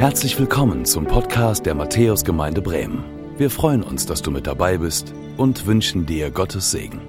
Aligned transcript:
Herzlich 0.00 0.38
willkommen 0.38 0.86
zum 0.86 1.04
Podcast 1.04 1.66
der 1.66 1.74
Matthäusgemeinde 1.74 2.62
Bremen. 2.62 3.04
Wir 3.36 3.50
freuen 3.50 3.82
uns, 3.82 4.06
dass 4.06 4.22
du 4.22 4.30
mit 4.30 4.46
dabei 4.46 4.78
bist 4.78 5.12
und 5.36 5.66
wünschen 5.66 6.06
dir 6.06 6.30
Gottes 6.30 6.70
Segen. 6.70 7.02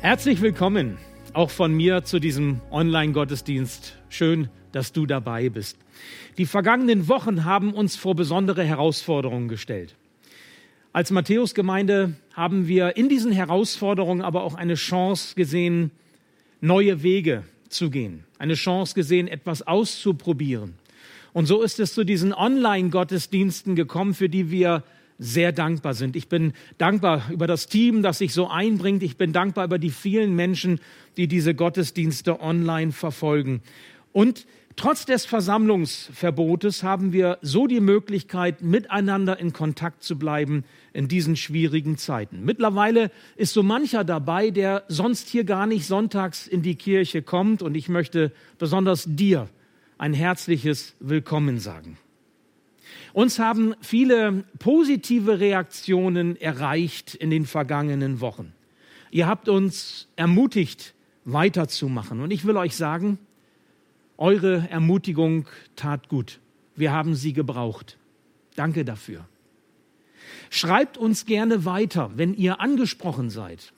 Herzlich 0.00 0.40
willkommen 0.40 0.96
auch 1.34 1.50
von 1.50 1.74
mir 1.74 2.02
zu 2.04 2.18
diesem 2.18 2.62
Online-Gottesdienst. 2.70 3.98
Schön, 4.08 4.48
dass 4.72 4.94
du 4.94 5.04
dabei 5.04 5.50
bist. 5.50 5.76
Die 6.38 6.46
vergangenen 6.46 7.08
Wochen 7.08 7.44
haben 7.44 7.74
uns 7.74 7.96
vor 7.96 8.14
besondere 8.14 8.64
Herausforderungen 8.64 9.48
gestellt. 9.48 9.96
Als 10.94 11.10
Matthäusgemeinde 11.10 12.14
haben 12.32 12.68
wir 12.68 12.96
in 12.96 13.10
diesen 13.10 13.32
Herausforderungen 13.32 14.22
aber 14.22 14.44
auch 14.44 14.54
eine 14.54 14.76
Chance 14.76 15.34
gesehen, 15.34 15.90
neue 16.60 17.02
Wege 17.02 17.44
zu 17.68 17.90
gehen, 17.90 18.24
eine 18.38 18.54
Chance 18.54 18.94
gesehen, 18.94 19.28
etwas 19.28 19.62
auszuprobieren. 19.62 20.74
Und 21.32 21.46
so 21.46 21.62
ist 21.62 21.78
es 21.80 21.94
zu 21.94 22.04
diesen 22.04 22.32
Online-Gottesdiensten 22.32 23.76
gekommen, 23.76 24.14
für 24.14 24.28
die 24.28 24.50
wir 24.50 24.82
sehr 25.18 25.52
dankbar 25.52 25.94
sind. 25.94 26.16
Ich 26.16 26.28
bin 26.28 26.54
dankbar 26.78 27.30
über 27.30 27.46
das 27.46 27.66
Team, 27.66 28.02
das 28.02 28.18
sich 28.18 28.32
so 28.32 28.48
einbringt. 28.48 29.02
Ich 29.02 29.16
bin 29.16 29.32
dankbar 29.32 29.66
über 29.66 29.78
die 29.78 29.90
vielen 29.90 30.34
Menschen, 30.34 30.80
die 31.16 31.28
diese 31.28 31.54
Gottesdienste 31.54 32.40
online 32.40 32.90
verfolgen. 32.90 33.60
Und 34.12 34.46
Trotz 34.76 35.04
des 35.04 35.26
Versammlungsverbotes 35.26 36.82
haben 36.82 37.12
wir 37.12 37.38
so 37.42 37.66
die 37.66 37.80
Möglichkeit, 37.80 38.62
miteinander 38.62 39.38
in 39.38 39.52
Kontakt 39.52 40.02
zu 40.02 40.18
bleiben 40.18 40.64
in 40.92 41.08
diesen 41.08 41.36
schwierigen 41.36 41.98
Zeiten. 41.98 42.44
Mittlerweile 42.44 43.10
ist 43.36 43.52
so 43.52 43.62
mancher 43.62 44.04
dabei, 44.04 44.50
der 44.50 44.84
sonst 44.88 45.28
hier 45.28 45.44
gar 45.44 45.66
nicht 45.66 45.86
sonntags 45.86 46.46
in 46.46 46.62
die 46.62 46.76
Kirche 46.76 47.20
kommt. 47.20 47.62
Und 47.62 47.74
ich 47.74 47.88
möchte 47.88 48.32
besonders 48.58 49.04
dir 49.06 49.48
ein 49.98 50.14
herzliches 50.14 50.94
Willkommen 51.00 51.58
sagen. 51.58 51.98
Uns 53.12 53.38
haben 53.38 53.74
viele 53.80 54.44
positive 54.60 55.40
Reaktionen 55.40 56.40
erreicht 56.40 57.14
in 57.14 57.30
den 57.30 57.44
vergangenen 57.44 58.20
Wochen. 58.20 58.52
Ihr 59.10 59.26
habt 59.26 59.48
uns 59.48 60.08
ermutigt, 60.14 60.94
weiterzumachen. 61.24 62.20
Und 62.20 62.30
ich 62.30 62.46
will 62.46 62.56
euch 62.56 62.76
sagen, 62.76 63.18
eure 64.20 64.68
Ermutigung 64.70 65.46
tat 65.74 66.08
gut. 66.08 66.38
Wir 66.76 66.92
haben 66.92 67.14
sie 67.14 67.32
gebraucht. 67.32 67.98
Danke 68.54 68.84
dafür. 68.84 69.26
Schreibt 70.50 70.98
uns 70.98 71.26
gerne 71.26 71.64
weiter, 71.64 72.10
wenn 72.14 72.34
ihr 72.34 72.60
angesprochen 72.60 73.30
seid. 73.30 73.72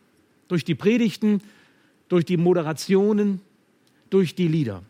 Durch 0.48 0.64
die 0.64 0.74
Predigten, 0.74 1.40
durch 2.08 2.24
die 2.24 2.36
Moderationen, 2.36 3.40
durch 4.10 4.34
die 4.34 4.48
Lieder. 4.48 4.82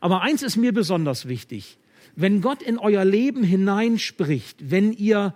Aber 0.00 0.22
eins 0.22 0.42
ist 0.42 0.56
mir 0.56 0.72
besonders 0.72 1.26
wichtig. 1.26 1.78
Wenn 2.14 2.40
Gott 2.40 2.62
in 2.62 2.78
euer 2.78 3.04
Leben 3.04 3.42
hineinspricht, 3.42 4.70
wenn 4.70 4.92
ihr 4.92 5.34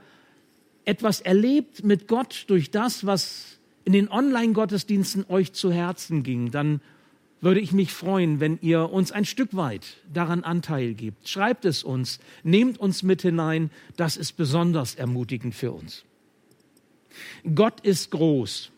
etwas 0.85 1.21
erlebt 1.21 1.85
mit 1.85 2.09
Gott 2.09 2.45
durch 2.47 2.71
das, 2.71 3.05
was 3.05 3.59
in 3.85 3.93
den 3.93 4.09
Online-Gottesdiensten 4.09 5.27
euch 5.29 5.53
zu 5.53 5.73
Herzen 5.73 6.23
ging, 6.23 6.51
dann 6.51 6.81
würde 7.41 7.61
ich 7.61 7.73
mich 7.73 7.93
freuen, 7.93 8.41
wenn 8.41 8.59
ihr 8.61 8.91
uns 8.91 9.13
ein 9.13 9.25
Stück 9.25 9.55
weit 9.57 9.97
daran 10.13 10.45
Anteil 10.45 10.95
gebt. 10.95 11.29
Schreibt 11.29 11.65
es 11.65 11.83
uns, 11.83 12.21
nehmt 12.43 12.79
uns 12.79 13.03
mit 13.03 13.23
hinein, 13.23 13.71
das 13.97 14.17
ist 14.17 14.33
besonders 14.33 14.95
ermutigend 14.95 15.55
für 15.55 15.73
uns. 15.73 16.05
Gott 17.55 17.81
ist 17.81 18.11
groß, 18.11 18.71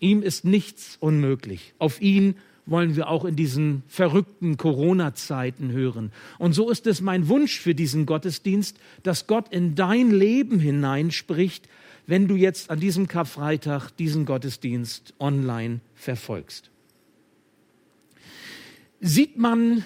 ihm 0.00 0.22
ist 0.22 0.44
nichts 0.44 0.96
unmöglich. 1.00 1.74
Auf 1.78 2.00
ihn 2.00 2.36
wollen 2.66 2.96
wir 2.96 3.08
auch 3.08 3.24
in 3.24 3.34
diesen 3.34 3.82
verrückten 3.88 4.56
Corona-Zeiten 4.56 5.72
hören. 5.72 6.12
Und 6.38 6.52
so 6.52 6.70
ist 6.70 6.86
es 6.86 7.00
mein 7.00 7.28
Wunsch 7.28 7.58
für 7.58 7.74
diesen 7.74 8.06
Gottesdienst, 8.06 8.78
dass 9.02 9.26
Gott 9.26 9.52
in 9.52 9.74
dein 9.74 10.10
Leben 10.10 10.60
hineinspricht, 10.60 11.68
wenn 12.06 12.28
du 12.28 12.36
jetzt 12.36 12.70
an 12.70 12.78
diesem 12.78 13.08
Karfreitag 13.08 13.90
diesen 13.96 14.26
Gottesdienst 14.26 15.14
online 15.18 15.80
verfolgst. 15.94 16.70
Sieht 19.04 19.36
man 19.36 19.84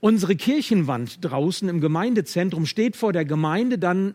unsere 0.00 0.36
Kirchenwand 0.36 1.24
draußen 1.24 1.66
im 1.70 1.80
Gemeindezentrum, 1.80 2.66
steht 2.66 2.94
vor 2.94 3.14
der 3.14 3.24
Gemeinde, 3.24 3.78
dann 3.78 4.14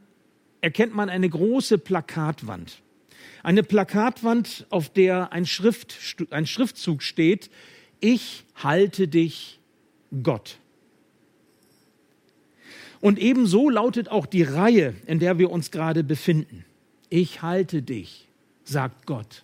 erkennt 0.61 0.93
man 0.93 1.09
eine 1.09 1.27
große 1.27 1.79
Plakatwand. 1.79 2.83
Eine 3.41 3.63
Plakatwand, 3.63 4.67
auf 4.69 4.89
der 4.93 5.33
ein, 5.33 5.47
Schrift, 5.47 5.97
ein 6.29 6.45
Schriftzug 6.45 7.01
steht, 7.01 7.49
ich 7.99 8.43
halte 8.53 9.07
dich 9.07 9.59
Gott. 10.21 10.59
Und 12.99 13.17
ebenso 13.17 13.67
lautet 13.67 14.09
auch 14.09 14.27
die 14.27 14.43
Reihe, 14.43 14.93
in 15.07 15.17
der 15.17 15.39
wir 15.39 15.49
uns 15.49 15.71
gerade 15.71 16.03
befinden. 16.03 16.65
Ich 17.09 17.41
halte 17.41 17.81
dich, 17.81 18.27
sagt 18.63 19.07
Gott. 19.07 19.43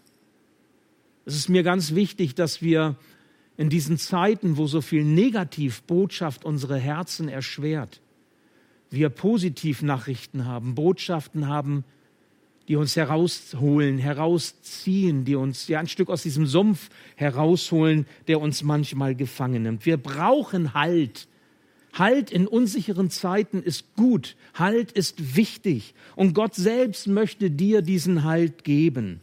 Es 1.26 1.36
ist 1.36 1.50
mir 1.50 1.64
ganz 1.64 1.96
wichtig, 1.96 2.36
dass 2.36 2.62
wir 2.62 2.98
in 3.58 3.70
diesen 3.70 3.98
Zeiten, 3.98 4.58
wo 4.58 4.68
so 4.68 4.82
viel 4.82 5.04
Negativbotschaft 5.04 6.46
unsere 6.46 6.78
Herzen 6.78 7.28
erschwert, 7.28 8.02
wir 8.90 9.10
Positivnachrichten 9.10 10.46
haben, 10.46 10.76
Botschaften 10.76 11.48
haben, 11.48 11.84
die 12.68 12.76
uns 12.76 12.96
herausholen, 12.96 13.98
herausziehen, 13.98 15.26
die 15.26 15.36
uns 15.36 15.68
ja 15.68 15.80
ein 15.80 15.88
Stück 15.88 16.10
aus 16.10 16.24
diesem 16.24 16.46
Sumpf 16.46 16.90
herausholen, 17.16 18.06
der 18.28 18.40
uns 18.42 18.64
manchmal 18.64 19.16
gefangen 19.16 19.64
nimmt. 19.64 19.86
Wir 19.86 19.98
brauchen 19.98 20.74
Halt. 20.74 21.28
Halt 21.94 22.30
in 22.30 22.46
unsicheren 22.46 23.10
Zeiten 23.10 23.64
ist 23.64 23.96
gut. 23.96 24.36
Halt 24.54 24.92
ist 24.92 25.36
wichtig. 25.36 25.96
Und 26.16 26.34
Gott 26.34 26.56
selbst 26.56 27.08
möchte 27.08 27.50
dir 27.50 27.82
diesen 27.82 28.24
Halt 28.24 28.64
geben. 28.64 29.22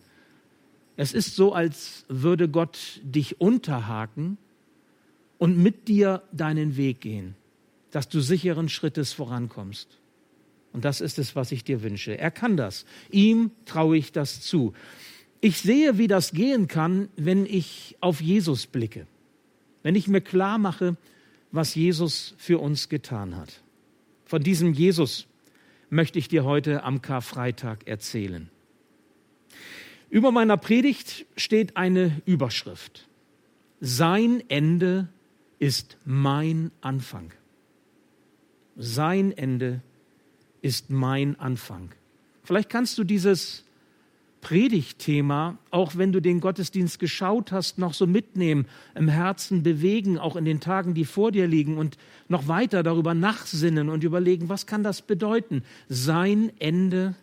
Es 0.96 1.12
ist 1.12 1.34
so, 1.34 1.52
als 1.52 2.04
würde 2.08 2.48
Gott 2.48 3.00
dich 3.02 3.40
unterhaken 3.40 4.38
und 5.38 5.58
mit 5.58 5.88
dir 5.88 6.22
deinen 6.32 6.76
Weg 6.76 7.00
gehen, 7.00 7.34
dass 7.90 8.08
du 8.08 8.20
sicheren 8.20 8.68
Schrittes 8.68 9.12
vorankommst. 9.12 9.98
Und 10.72 10.84
das 10.84 11.00
ist 11.00 11.18
es, 11.18 11.36
was 11.36 11.52
ich 11.52 11.64
dir 11.64 11.82
wünsche. 11.82 12.18
Er 12.18 12.30
kann 12.30 12.56
das. 12.56 12.84
Ihm 13.10 13.52
traue 13.64 13.96
ich 13.96 14.12
das 14.12 14.40
zu. 14.40 14.72
Ich 15.40 15.58
sehe, 15.58 15.98
wie 15.98 16.08
das 16.08 16.32
gehen 16.32 16.68
kann, 16.68 17.08
wenn 17.16 17.46
ich 17.46 17.96
auf 18.00 18.20
Jesus 18.20 18.66
blicke. 18.66 19.06
Wenn 19.82 19.94
ich 19.94 20.08
mir 20.08 20.20
klar 20.20 20.58
mache, 20.58 20.96
was 21.52 21.74
Jesus 21.74 22.34
für 22.38 22.58
uns 22.58 22.88
getan 22.88 23.36
hat. 23.36 23.62
Von 24.24 24.42
diesem 24.42 24.72
Jesus 24.72 25.26
möchte 25.90 26.18
ich 26.18 26.28
dir 26.28 26.44
heute 26.44 26.82
am 26.82 27.02
Karfreitag 27.02 27.86
erzählen. 27.86 28.50
Über 30.14 30.30
meiner 30.30 30.56
Predigt 30.56 31.26
steht 31.36 31.76
eine 31.76 32.22
Überschrift. 32.24 33.08
Sein 33.80 34.44
Ende 34.48 35.08
ist 35.58 35.96
mein 36.04 36.70
Anfang. 36.80 37.32
Sein 38.76 39.32
Ende 39.32 39.82
ist 40.62 40.88
mein 40.88 41.36
Anfang. 41.40 41.90
Vielleicht 42.44 42.70
kannst 42.70 42.96
du 42.96 43.02
dieses 43.02 43.64
Predigtthema, 44.40 45.58
auch 45.72 45.96
wenn 45.96 46.12
du 46.12 46.20
den 46.20 46.38
Gottesdienst 46.38 47.00
geschaut 47.00 47.50
hast, 47.50 47.78
noch 47.78 47.92
so 47.92 48.06
mitnehmen, 48.06 48.68
im 48.94 49.08
Herzen 49.08 49.64
bewegen, 49.64 50.16
auch 50.16 50.36
in 50.36 50.44
den 50.44 50.60
Tagen, 50.60 50.94
die 50.94 51.06
vor 51.06 51.32
dir 51.32 51.48
liegen 51.48 51.76
und 51.76 51.98
noch 52.28 52.46
weiter 52.46 52.84
darüber 52.84 53.14
nachsinnen 53.14 53.88
und 53.88 54.04
überlegen, 54.04 54.48
was 54.48 54.66
kann 54.66 54.84
das 54.84 55.02
bedeuten? 55.02 55.64
Sein 55.88 56.52
Ende 56.60 57.16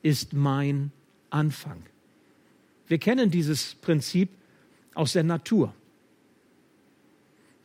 ist 0.00 0.32
mein 0.32 0.90
Anfang. 1.28 1.82
Wir 2.86 2.98
kennen 2.98 3.30
dieses 3.30 3.74
Prinzip 3.76 4.28
aus 4.94 5.12
der 5.12 5.24
Natur. 5.24 5.74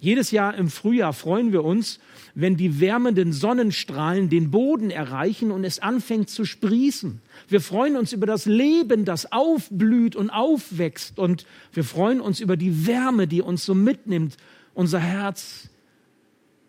Jedes 0.02 0.32
Jahr 0.32 0.56
im 0.56 0.70
Frühjahr 0.70 1.12
freuen 1.12 1.52
wir 1.52 1.66
uns, 1.66 2.00
wenn 2.34 2.56
die 2.56 2.80
wärmenden 2.80 3.34
Sonnenstrahlen 3.34 4.30
den 4.30 4.50
Boden 4.50 4.92
erreichen 4.92 5.52
und 5.52 5.66
es 5.66 5.80
anfängt 5.80 6.30
zu 6.30 6.46
sprießen. 6.46 7.22
Wir 7.50 7.60
freuen 7.60 7.98
uns 7.98 8.14
über 8.14 8.26
das 8.26 8.46
Leben, 8.46 9.04
das 9.04 9.34
aufblüht 9.34 10.16
und 10.16 10.30
aufwächst. 10.30 11.20
Und 11.20 11.46
wir 11.74 11.84
freuen 11.84 12.22
uns 12.22 12.40
über 12.40 12.56
die 12.56 12.88
Wärme, 12.88 13.28
die 13.28 13.42
uns 13.42 13.66
so 13.66 13.76
mitnimmt, 13.76 14.38
unser 14.74 15.00
Herz 15.00 15.70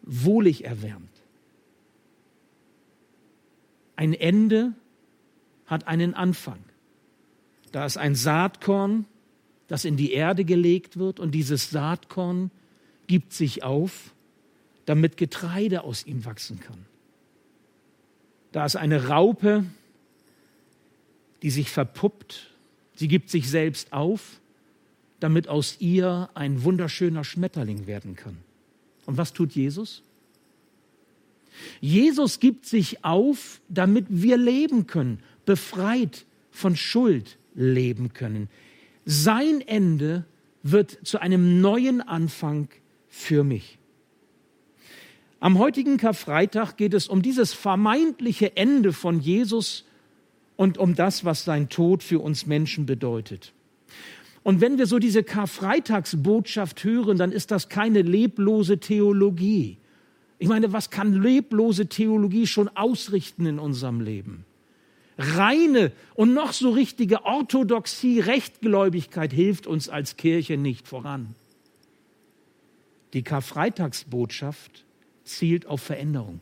wohlig 0.03 0.65
erwärmt. 0.65 1.09
Ein 3.95 4.13
Ende 4.13 4.73
hat 5.67 5.87
einen 5.87 6.15
Anfang. 6.15 6.59
Da 7.73 7.87
ist 7.87 7.97
ein 7.97 8.15
Saatkorn, 8.15 9.07
das 9.69 9.85
in 9.85 9.97
die 9.97 10.13
Erde 10.13 10.45
gelegt 10.45 10.97
wird 10.97 11.21
und 11.21 11.33
dieses 11.33 11.71
Saatkorn 11.71 12.51
gibt 13.07 13.33
sich 13.33 13.63
auf, 13.63 14.15
damit 14.85 15.17
Getreide 15.17 15.85
aus 15.85 16.05
ihm 16.07 16.25
wachsen 16.25 16.59
kann. 16.61 16.87
Da 18.53 18.65
ist 18.65 18.77
eine 18.77 19.07
Raupe, 19.07 19.65
die 21.43 21.51
sich 21.51 21.71
verpuppt, 21.71 22.51
sie 22.97 23.07
gibt 23.07 23.31
sich 23.31 23.49
selbst 23.49 23.93
auf, 23.93 24.41
damit 25.21 25.49
aus 25.49 25.77
ihr 25.81 26.31
ein 26.35 26.65
wunderschöner 26.65 27.25
Schmetterling 27.25 27.87
werden 27.87 28.17
kann. 28.17 28.39
Und 29.07 29.17
was 29.17 29.33
tut 29.33 29.53
Jesus? 29.53 30.03
Jesus 31.81 32.41
gibt 32.41 32.67
sich 32.67 33.05
auf, 33.05 33.61
damit 33.69 34.07
wir 34.09 34.37
leben 34.37 34.87
können, 34.87 35.21
befreit 35.45 36.25
von 36.51 36.75
Schuld 36.75 37.39
leben 37.61 38.13
können. 38.13 38.49
Sein 39.05 39.61
Ende 39.61 40.25
wird 40.63 40.99
zu 41.05 41.21
einem 41.21 41.61
neuen 41.61 42.01
Anfang 42.01 42.69
für 43.09 43.45
mich. 43.45 43.79
Am 45.39 45.59
heutigen 45.59 45.97
Karfreitag 45.97 46.77
geht 46.77 46.93
es 46.93 47.09
um 47.09 47.23
dieses 47.23 47.53
vermeintliche 47.53 48.57
Ende 48.57 48.93
von 48.93 49.21
Jesus 49.21 49.85
und 50.57 50.77
um 50.77 50.95
das, 50.95 51.25
was 51.25 51.45
sein 51.45 51.71
Tod 51.71 52.03
für 52.03 52.19
uns 52.19 52.47
Menschen 52.47 52.85
bedeutet. 52.85 53.55
Und 54.43 54.61
wenn 54.61 54.79
wir 54.79 54.87
so 54.87 54.99
diese 54.99 55.23
Karfreitagsbotschaft 55.23 56.85
hören, 56.85 57.17
dann 57.17 57.33
ist 57.33 57.51
das 57.51 57.69
keine 57.69 58.03
leblose 58.03 58.79
Theologie. 58.79 59.79
Ich 60.39 60.49
meine, 60.49 60.73
was 60.73 60.91
kann 60.91 61.13
leblose 61.15 61.87
Theologie 61.87 62.47
schon 62.47 62.69
ausrichten 62.69 63.47
in 63.47 63.59
unserem 63.59 64.01
Leben? 64.01 64.45
Reine 65.21 65.93
und 66.15 66.33
noch 66.33 66.53
so 66.53 66.71
richtige 66.71 67.25
Orthodoxie, 67.25 68.21
Rechtgläubigkeit 68.21 69.33
hilft 69.33 69.67
uns 69.67 69.89
als 69.89 70.17
Kirche 70.17 70.57
nicht 70.57 70.89
voran. 70.89 71.35
Die 73.13 73.23
Karfreitagsbotschaft 73.23 74.85
zielt 75.25 75.67
auf 75.67 75.83
Veränderung, 75.83 76.41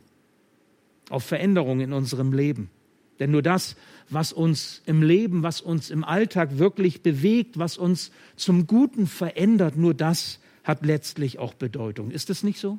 auf 1.10 1.25
Veränderung 1.25 1.80
in 1.80 1.92
unserem 1.92 2.32
Leben. 2.32 2.70
Denn 3.19 3.32
nur 3.32 3.42
das, 3.42 3.75
was 4.10 4.32
uns 4.32 4.80
im 4.86 5.02
Leben, 5.02 5.42
was 5.42 5.60
uns 5.60 5.90
im 5.90 6.04
Alltag 6.04 6.58
wirklich 6.58 7.02
bewegt, 7.02 7.58
was 7.58 7.76
uns 7.76 8.12
zum 8.36 8.69
Guten 8.69 9.08
verändert, 9.08 9.76
nur 9.76 9.92
das 9.92 10.38
hat 10.62 10.86
letztlich 10.86 11.40
auch 11.40 11.54
Bedeutung. 11.54 12.12
Ist 12.12 12.30
es 12.30 12.44
nicht 12.44 12.60
so? 12.60 12.78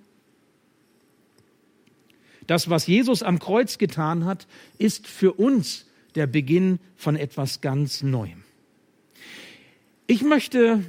Das, 2.48 2.70
was 2.70 2.88
Jesus 2.88 3.22
am 3.22 3.38
Kreuz 3.38 3.78
getan 3.78 4.26
hat, 4.26 4.48
ist 4.78 5.08
für 5.08 5.34
uns 5.34 5.86
der 6.16 6.28
Beginn 6.28 6.80
von 6.96 7.16
etwas 7.16 7.62
ganz 7.62 8.04
Neuem. 8.04 8.44
Ich 10.08 10.24
möchte 10.24 10.84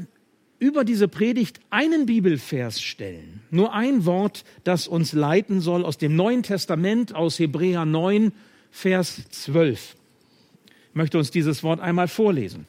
über 0.58 0.84
diese 0.84 1.08
Predigt 1.08 1.60
einen 1.70 2.06
Bibelvers 2.06 2.80
stellen. 2.80 3.42
Nur 3.50 3.72
ein 3.72 4.04
Wort, 4.04 4.44
das 4.64 4.86
uns 4.86 5.12
leiten 5.12 5.60
soll 5.60 5.84
aus 5.84 5.98
dem 5.98 6.14
Neuen 6.16 6.42
Testament, 6.42 7.14
aus 7.14 7.38
Hebräer 7.38 7.84
9, 7.84 8.32
Vers 8.70 9.22
12. 9.30 9.96
Ich 10.90 10.94
möchte 10.94 11.18
uns 11.18 11.30
dieses 11.30 11.62
Wort 11.62 11.80
einmal 11.80 12.08
vorlesen. 12.08 12.66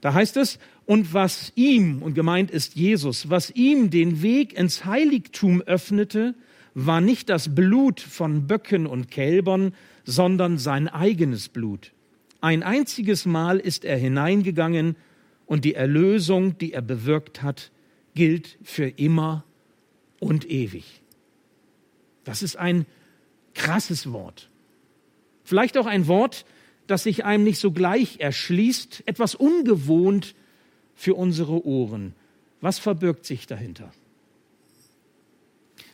Da 0.00 0.12
heißt 0.14 0.36
es, 0.36 0.58
und 0.84 1.14
was 1.14 1.52
ihm, 1.56 2.02
und 2.02 2.14
gemeint 2.14 2.50
ist 2.50 2.76
Jesus, 2.76 3.30
was 3.30 3.50
ihm 3.50 3.90
den 3.90 4.22
Weg 4.22 4.52
ins 4.56 4.84
Heiligtum 4.84 5.62
öffnete, 5.62 6.34
war 6.74 7.00
nicht 7.00 7.30
das 7.30 7.54
Blut 7.54 8.00
von 8.00 8.46
Böcken 8.46 8.86
und 8.86 9.10
Kälbern, 9.10 9.74
sondern 10.06 10.56
sein 10.56 10.88
eigenes 10.88 11.48
Blut. 11.48 11.92
Ein 12.40 12.62
einziges 12.62 13.26
Mal 13.26 13.58
ist 13.58 13.84
er 13.84 13.98
hineingegangen 13.98 14.96
und 15.44 15.64
die 15.64 15.74
Erlösung, 15.74 16.56
die 16.58 16.72
er 16.72 16.82
bewirkt 16.82 17.42
hat, 17.42 17.70
gilt 18.14 18.56
für 18.62 18.86
immer 18.86 19.44
und 20.20 20.48
ewig. 20.48 21.02
Das 22.24 22.42
ist 22.42 22.56
ein 22.56 22.86
krasses 23.54 24.12
Wort. 24.12 24.48
Vielleicht 25.44 25.76
auch 25.76 25.86
ein 25.86 26.06
Wort, 26.06 26.46
das 26.86 27.02
sich 27.02 27.24
einem 27.24 27.44
nicht 27.44 27.58
so 27.58 27.72
gleich 27.72 28.20
erschließt, 28.20 29.02
etwas 29.06 29.34
ungewohnt 29.34 30.34
für 30.94 31.14
unsere 31.14 31.66
Ohren. 31.66 32.14
Was 32.60 32.78
verbirgt 32.78 33.26
sich 33.26 33.46
dahinter? 33.46 33.92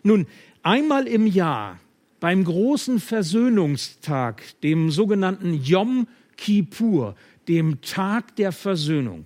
Nun, 0.02 0.26
einmal 0.62 1.06
im 1.06 1.26
Jahr 1.26 1.80
beim 2.22 2.44
großen 2.44 3.00
Versöhnungstag, 3.00 4.44
dem 4.60 4.92
sogenannten 4.92 5.54
Yom 5.54 6.06
Kippur, 6.36 7.16
dem 7.48 7.80
Tag 7.80 8.36
der 8.36 8.52
Versöhnung, 8.52 9.24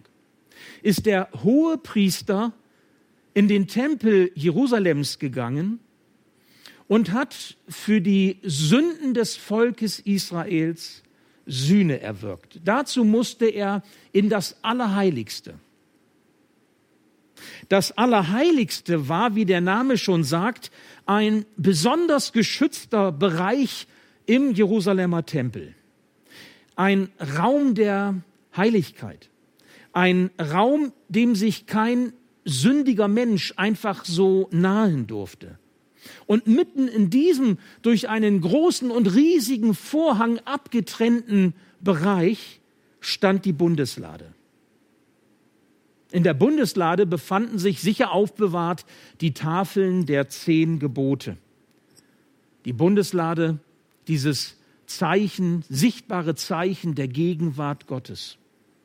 ist 0.83 1.05
der 1.05 1.29
hohe 1.45 1.77
Priester 1.77 2.55
in 3.35 3.49
den 3.49 3.67
Tempel 3.67 4.33
Jerusalems 4.35 5.19
gegangen 5.19 5.79
und 6.89 7.13
hat 7.13 7.59
für 7.69 8.01
die 8.01 8.39
Sünden 8.43 9.13
des 9.13 9.37
Volkes 9.37 9.99
Israels 9.99 11.03
Sühne 11.45 12.01
erwirkt. 12.01 12.61
Dazu 12.65 13.05
musste 13.05 13.45
er 13.45 13.83
in 14.13 14.31
das 14.31 14.57
Allerheiligste. 14.63 15.61
Das 17.69 17.97
Allerheiligste 17.97 19.09
war, 19.09 19.35
wie 19.35 19.45
der 19.45 19.61
Name 19.61 19.99
schon 19.99 20.25
sagt, 20.25 20.71
ein 21.07 21.45
besonders 21.57 22.33
geschützter 22.33 23.13
Bereich 23.13 23.87
im 24.27 24.53
Jerusalemer 24.53 25.25
Tempel. 25.27 25.75
Ein 26.75 27.09
Raum 27.39 27.75
der 27.75 28.23
Heiligkeit. 28.57 29.31
Ein 29.93 30.31
Raum, 30.41 30.93
dem 31.09 31.35
sich 31.35 31.67
kein 31.67 32.13
sündiger 32.45 33.09
Mensch 33.09 33.55
einfach 33.57 34.05
so 34.05 34.49
nahen 34.53 35.07
durfte. 35.07 35.59
Und 36.27 36.47
mitten 36.47 36.87
in 36.87 37.11
diesem 37.11 37.59
durch 37.83 38.09
einen 38.09 38.41
großen 38.41 38.91
und 38.91 39.15
riesigen 39.15 39.75
Vorhang 39.75 40.39
abgetrennten 40.45 41.55
Bereich 41.81 42.61
stand 43.01 43.45
die 43.45 43.53
Bundeslade. 43.53 44.36
In 46.13 46.23
der 46.23 46.35
Bundeslade 46.35 47.07
befanden 47.07 47.59
sich 47.59 47.81
sicher 47.81 48.13
aufbewahrt 48.13 48.85
die 49.21 49.35
Tafeln 49.35 50.07
der 50.07 50.29
zehn 50.29 50.79
Gebote. 50.79 51.37
Die 52.65 52.73
Bundeslade, 52.73 53.59
dieses 54.07 54.57
Zeichen, 54.87 55.65
sichtbare 55.69 56.35
Zeichen 56.35 56.95
der 56.95 57.09
Gegenwart 57.09 57.87
Gottes. 57.87 58.39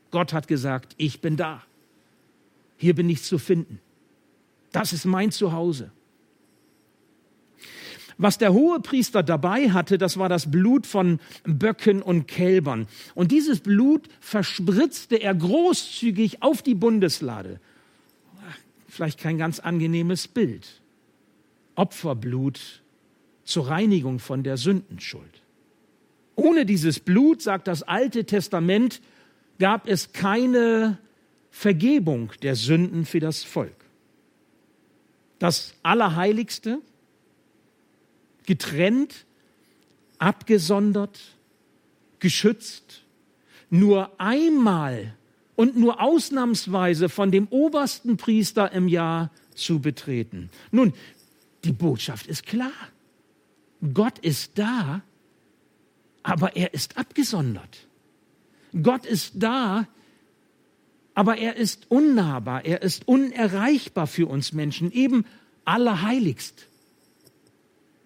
Gott 0.09 0.33
hat 0.33 0.47
gesagt, 0.47 0.94
ich 0.97 1.21
bin 1.21 1.38
da. 1.38 1.63
Hier 2.77 2.95
bin 2.95 3.09
ich 3.09 3.21
zu 3.21 3.38
finden. 3.38 3.79
Das 4.71 4.94
ist 4.94 5.06
mein 5.06 5.31
Zuhause. 5.31 5.91
Was 8.21 8.38
der 8.38 8.53
Hohepriester 8.53 9.23
dabei 9.23 9.71
hatte, 9.71 9.97
das 9.97 10.15
war 10.15 10.29
das 10.29 10.51
Blut 10.51 10.85
von 10.85 11.19
Böcken 11.44 12.03
und 12.03 12.27
Kälbern. 12.27 12.85
Und 13.15 13.31
dieses 13.31 13.62
Blut 13.62 14.07
verspritzte 14.19 15.15
er 15.15 15.33
großzügig 15.33 16.44
auf 16.44 16.61
die 16.61 16.75
Bundeslade. 16.75 17.59
Vielleicht 18.87 19.19
kein 19.19 19.40
ganz 19.40 19.59
angenehmes 19.59 20.28
Bild. 20.28 20.83
Opferblut 21.73 22.83
zur 23.44 23.69
Reinigung 23.69 24.19
von 24.19 24.44
der 24.44 24.57
Sündenschuld. 24.57 25.42
Ohne 26.35 26.68
dieses 26.68 26.99
Blut, 26.99 27.42
sagt 27.42 27.68
das 27.68 27.81
Alte 27.81 28.25
Testament, 28.25 29.01
gab 29.57 29.87
es 29.87 30.13
keine 30.13 30.99
Vergebung 31.49 32.33
der 32.44 32.56
Sünden 32.56 33.06
für 33.06 33.19
das 33.19 33.44
Volk. 33.44 33.83
Das 35.40 35.73
Allerheiligste, 35.81 36.81
getrennt, 38.45 39.26
abgesondert, 40.18 41.19
geschützt, 42.19 43.04
nur 43.69 44.19
einmal 44.19 45.16
und 45.56 45.78
nur 45.78 46.02
ausnahmsweise 46.02 47.10
von 47.10 47.31
dem 47.31 47.48
obersten 47.50 48.18
Priester 48.18 48.71
im 48.71 48.88
Jahr 48.88 49.31
zu 49.56 49.80
betreten. 49.80 50.50
Nun, 50.71 50.94
die 51.64 51.71
Botschaft 51.71 52.28
ist 52.28 52.45
klar. 52.45 52.71
Gott 53.94 54.19
ist 54.19 54.57
da, 54.57 55.02
aber 56.24 56.56
er 56.56 56.74
ist 56.74 56.98
abgesondert. 56.98 57.88
Gott 58.83 59.06
ist 59.06 59.33
da, 59.36 59.88
aber 61.14 61.38
er 61.38 61.57
ist 61.57 61.90
unnahbar, 61.90 62.66
er 62.66 62.81
ist 62.81 63.07
unerreichbar 63.07 64.07
für 64.07 64.28
uns 64.28 64.54
Menschen, 64.54 64.92
eben 64.92 65.26
allerheiligst. 65.66 66.68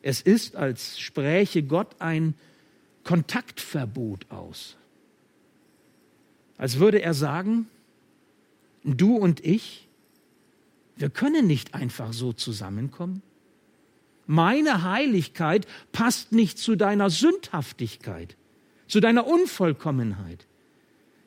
Es 0.05 0.21
ist, 0.21 0.55
als 0.55 1.00
spräche 1.00 1.63
Gott 1.63 1.95
ein 1.97 2.35
Kontaktverbot 3.03 4.29
aus. 4.29 4.75
Als 6.59 6.77
würde 6.77 7.01
er 7.01 7.15
sagen, 7.15 7.67
du 8.83 9.15
und 9.15 9.43
ich, 9.43 9.88
wir 10.95 11.09
können 11.09 11.47
nicht 11.47 11.74
einfach 11.74 12.13
so 12.13 12.33
zusammenkommen. 12.33 13.24
Meine 14.27 14.83
Heiligkeit 14.83 15.65
passt 15.91 16.31
nicht 16.33 16.59
zu 16.59 16.75
deiner 16.75 17.09
Sündhaftigkeit, 17.09 18.38
zu 18.88 19.00
deiner 19.00 19.25
Unvollkommenheit. 19.25 20.45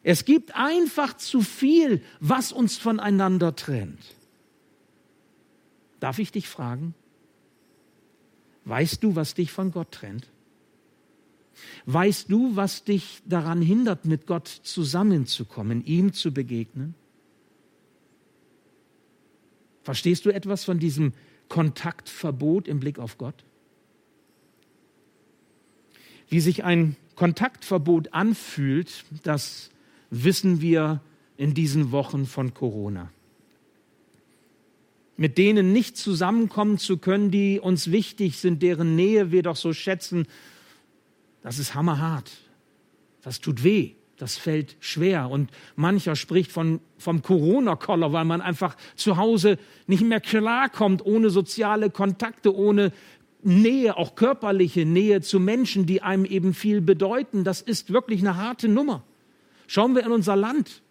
Es 0.05 0.25
gibt 0.25 0.55
einfach 0.55 1.17
zu 1.17 1.41
viel, 1.41 2.01
was 2.21 2.53
uns 2.53 2.77
voneinander 2.77 3.57
trennt. 3.57 4.15
Darf 5.99 6.21
ich 6.21 6.31
dich 6.31 6.49
fragen? 6.49 6.95
Weißt 8.69 9.03
du, 9.03 9.17
was 9.17 9.33
dich 9.33 9.51
von 9.51 9.73
Gott 9.73 9.93
trennt? 9.93 10.29
Weißt 11.87 12.31
du, 12.31 12.55
was 12.55 12.85
dich 12.85 13.23
daran 13.25 13.63
hindert, 13.63 14.05
mit 14.05 14.27
Gott 14.27 14.47
zusammenzukommen, 14.47 15.85
ihm 15.87 16.13
zu 16.13 16.33
begegnen? 16.33 16.95
Verstehst 19.83 20.27
du 20.27 20.31
etwas 20.31 20.65
von 20.65 20.79
diesem 20.79 21.15
Kontaktverbot 21.49 22.69
im 22.69 22.79
Blick 22.79 22.99
auf 22.99 23.17
Gott? 23.17 23.43
Wie 26.29 26.41
sich 26.41 26.63
ein 26.63 26.95
Kontaktverbot 27.17 28.13
anfühlt, 28.13 29.07
das 29.23 29.71
wissen 30.11 30.61
wir 30.61 31.01
in 31.39 31.55
diesen 31.55 31.91
Wochen 31.91 32.27
von 32.27 32.53
Corona. 32.53 33.11
Mit 35.19 35.37
denen 35.37 35.73
nicht 35.73 35.99
zusammenkommen 35.99 36.79
zu 36.79 36.97
können, 36.97 37.31
die 37.31 37.61
uns 37.61 37.91
wichtig 37.91 38.39
sind, 38.39 38.63
deren 38.63 38.97
Nähe 38.97 39.31
wir 39.33 39.43
doch 39.43 39.57
so 39.57 39.75
schätzen, 39.75 40.27
das 41.43 41.59
ist 41.59 41.75
hammerhart. 41.75 42.31
Das 43.21 43.41
tut 43.41 43.63
weh 43.63 43.99
das 44.19 44.37
fällt 44.37 44.77
schwer. 44.81 45.31
Und 45.31 45.51
mancher 45.77 46.17
spricht 46.17 46.53
von, 46.53 46.81
vom 46.99 47.23
Corona-Koller, 47.23 48.13
weil 48.13 48.25
man 48.25 48.41
einfach 48.41 48.77
zu 48.97 49.17
Hause 49.17 49.59
nicht 49.87 50.03
mehr 50.03 50.21
klarkommt, 50.21 51.07
ohne 51.07 51.31
soziale 51.31 51.91
Kontakte, 51.91 52.55
ohne 52.55 52.93
Nähe, 53.43 53.97
auch 53.97 54.17
körperliche 54.17 54.85
Nähe 54.85 55.21
zu 55.21 55.39
Menschen, 55.39 55.87
die 55.87 56.03
einem 56.03 56.25
eben 56.25 56.53
viel 56.53 56.81
bedeuten. 56.81 57.45
Das 57.45 57.61
ist 57.63 57.93
wirklich 57.93 58.21
eine 58.21 58.37
harte 58.37 58.69
Nummer. 58.69 59.05
Schauen 59.69 59.95
wir 59.95 60.05
in 60.05 60.11
unser 60.11 60.35
Land. 60.35 60.83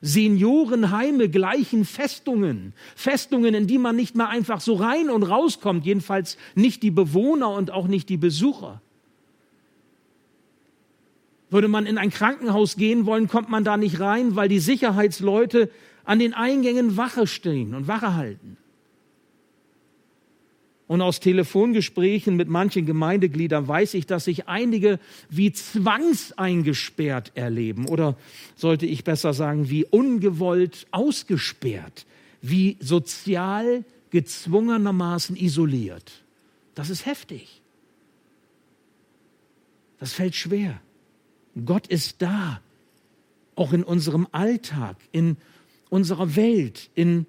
Seniorenheime 0.00 1.28
gleichen 1.28 1.84
Festungen. 1.84 2.72
Festungen, 2.94 3.54
in 3.54 3.66
die 3.66 3.78
man 3.78 3.96
nicht 3.96 4.14
mal 4.14 4.26
einfach 4.26 4.60
so 4.60 4.74
rein 4.74 5.10
und 5.10 5.22
rauskommt, 5.22 5.84
jedenfalls 5.84 6.36
nicht 6.54 6.82
die 6.82 6.90
Bewohner 6.90 7.50
und 7.50 7.70
auch 7.70 7.88
nicht 7.88 8.08
die 8.08 8.16
Besucher. 8.16 8.80
Würde 11.50 11.68
man 11.68 11.86
in 11.86 11.98
ein 11.98 12.10
Krankenhaus 12.10 12.76
gehen 12.76 13.06
wollen, 13.06 13.28
kommt 13.28 13.48
man 13.48 13.64
da 13.64 13.76
nicht 13.76 14.00
rein, 14.00 14.36
weil 14.36 14.48
die 14.48 14.58
Sicherheitsleute 14.58 15.70
an 16.04 16.18
den 16.18 16.34
Eingängen 16.34 16.96
Wache 16.96 17.26
stehen 17.26 17.74
und 17.74 17.88
Wache 17.88 18.14
halten. 18.14 18.56
Und 20.88 21.02
aus 21.02 21.20
Telefongesprächen 21.20 22.36
mit 22.36 22.48
manchen 22.48 22.86
Gemeindegliedern 22.86 23.68
weiß 23.68 23.92
ich, 23.92 24.06
dass 24.06 24.24
sich 24.24 24.48
einige 24.48 24.98
wie 25.28 25.52
zwangseingesperrt 25.52 27.32
erleben 27.34 27.86
oder 27.86 28.16
sollte 28.56 28.86
ich 28.86 29.04
besser 29.04 29.34
sagen, 29.34 29.68
wie 29.68 29.84
ungewollt 29.84 30.86
ausgesperrt, 30.90 32.06
wie 32.40 32.78
sozial 32.80 33.84
gezwungenermaßen 34.10 35.36
isoliert. 35.36 36.24
Das 36.74 36.88
ist 36.88 37.04
heftig. 37.04 37.60
Das 39.98 40.14
fällt 40.14 40.34
schwer. 40.34 40.80
Gott 41.66 41.86
ist 41.86 42.22
da, 42.22 42.62
auch 43.56 43.74
in 43.74 43.82
unserem 43.82 44.26
Alltag, 44.32 44.96
in 45.12 45.36
unserer 45.90 46.34
Welt, 46.34 46.88
in 46.94 47.26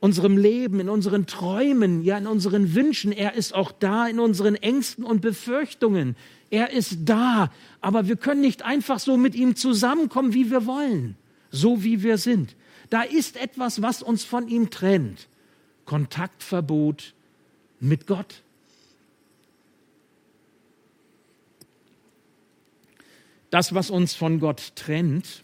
unserem 0.00 0.36
Leben, 0.36 0.80
in 0.80 0.88
unseren 0.88 1.26
Träumen, 1.26 2.02
ja 2.02 2.18
in 2.18 2.26
unseren 2.26 2.74
Wünschen. 2.74 3.12
Er 3.12 3.34
ist 3.34 3.54
auch 3.54 3.72
da 3.72 4.06
in 4.06 4.20
unseren 4.20 4.54
Ängsten 4.54 5.04
und 5.04 5.20
Befürchtungen. 5.20 6.16
Er 6.50 6.70
ist 6.70 6.98
da, 7.04 7.52
aber 7.80 8.06
wir 8.06 8.16
können 8.16 8.40
nicht 8.40 8.62
einfach 8.62 9.00
so 9.00 9.16
mit 9.16 9.34
ihm 9.34 9.56
zusammenkommen, 9.56 10.34
wie 10.34 10.50
wir 10.50 10.66
wollen, 10.66 11.16
so 11.50 11.82
wie 11.82 12.02
wir 12.02 12.18
sind. 12.18 12.54
Da 12.90 13.02
ist 13.02 13.36
etwas, 13.36 13.82
was 13.82 14.02
uns 14.02 14.24
von 14.24 14.48
ihm 14.48 14.70
trennt. 14.70 15.28
Kontaktverbot 15.84 17.14
mit 17.80 18.06
Gott. 18.06 18.42
Das, 23.50 23.74
was 23.74 23.90
uns 23.90 24.14
von 24.14 24.40
Gott 24.40 24.72
trennt, 24.74 25.42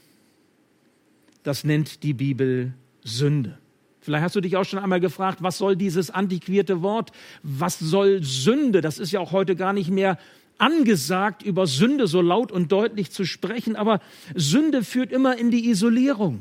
das 1.42 1.64
nennt 1.64 2.02
die 2.02 2.12
Bibel 2.12 2.74
Sünde. 3.02 3.58
Vielleicht 4.04 4.22
hast 4.22 4.36
du 4.36 4.42
dich 4.42 4.58
auch 4.58 4.66
schon 4.66 4.78
einmal 4.78 5.00
gefragt, 5.00 5.38
was 5.40 5.56
soll 5.56 5.76
dieses 5.76 6.10
antiquierte 6.10 6.82
Wort? 6.82 7.10
Was 7.42 7.78
soll 7.78 8.22
Sünde? 8.22 8.82
Das 8.82 8.98
ist 8.98 9.12
ja 9.12 9.20
auch 9.20 9.32
heute 9.32 9.56
gar 9.56 9.72
nicht 9.72 9.88
mehr 9.88 10.18
angesagt, 10.58 11.42
über 11.42 11.66
Sünde 11.66 12.06
so 12.06 12.20
laut 12.20 12.52
und 12.52 12.70
deutlich 12.70 13.10
zu 13.10 13.24
sprechen. 13.24 13.76
Aber 13.76 14.00
Sünde 14.34 14.84
führt 14.84 15.10
immer 15.10 15.38
in 15.38 15.50
die 15.50 15.70
Isolierung, 15.70 16.40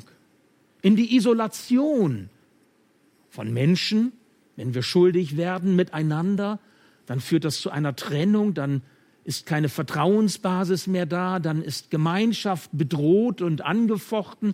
in 0.82 0.98
die 0.98 1.16
Isolation 1.16 2.30
von 3.30 3.54
Menschen. 3.54 4.12
Wenn 4.58 4.74
wir 4.74 4.84
schuldig 4.84 5.38
werden 5.38 5.78
miteinander, 5.78 6.60
dann 7.06 7.22
führt 7.22 7.46
das 7.46 7.62
zu 7.62 7.72
einer 7.72 7.96
Trennung, 7.96 8.54
dann 8.54 8.82
ist 9.24 9.46
keine 9.46 9.70
Vertrauensbasis 9.70 10.88
mehr 10.88 11.06
da, 11.06 11.40
dann 11.40 11.62
ist 11.62 11.92
Gemeinschaft 11.92 12.70
bedroht 12.74 13.42
und 13.42 13.62
angefochten. 13.62 14.54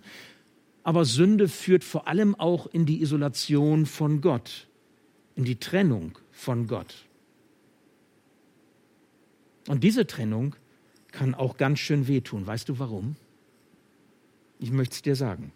Aber 0.82 1.04
Sünde 1.04 1.48
führt 1.48 1.84
vor 1.84 2.08
allem 2.08 2.34
auch 2.34 2.66
in 2.66 2.86
die 2.86 3.02
Isolation 3.02 3.86
von 3.86 4.20
Gott, 4.20 4.68
in 5.34 5.44
die 5.44 5.56
Trennung 5.56 6.18
von 6.30 6.66
Gott. 6.66 7.06
Und 9.68 9.84
diese 9.84 10.06
Trennung 10.06 10.56
kann 11.12 11.34
auch 11.34 11.56
ganz 11.56 11.80
schön 11.80 12.08
wehtun. 12.08 12.46
Weißt 12.46 12.68
du 12.68 12.78
warum? 12.78 13.16
Ich 14.58 14.70
möchte 14.70 14.94
es 14.94 15.02
dir 15.02 15.16
sagen. 15.16 15.52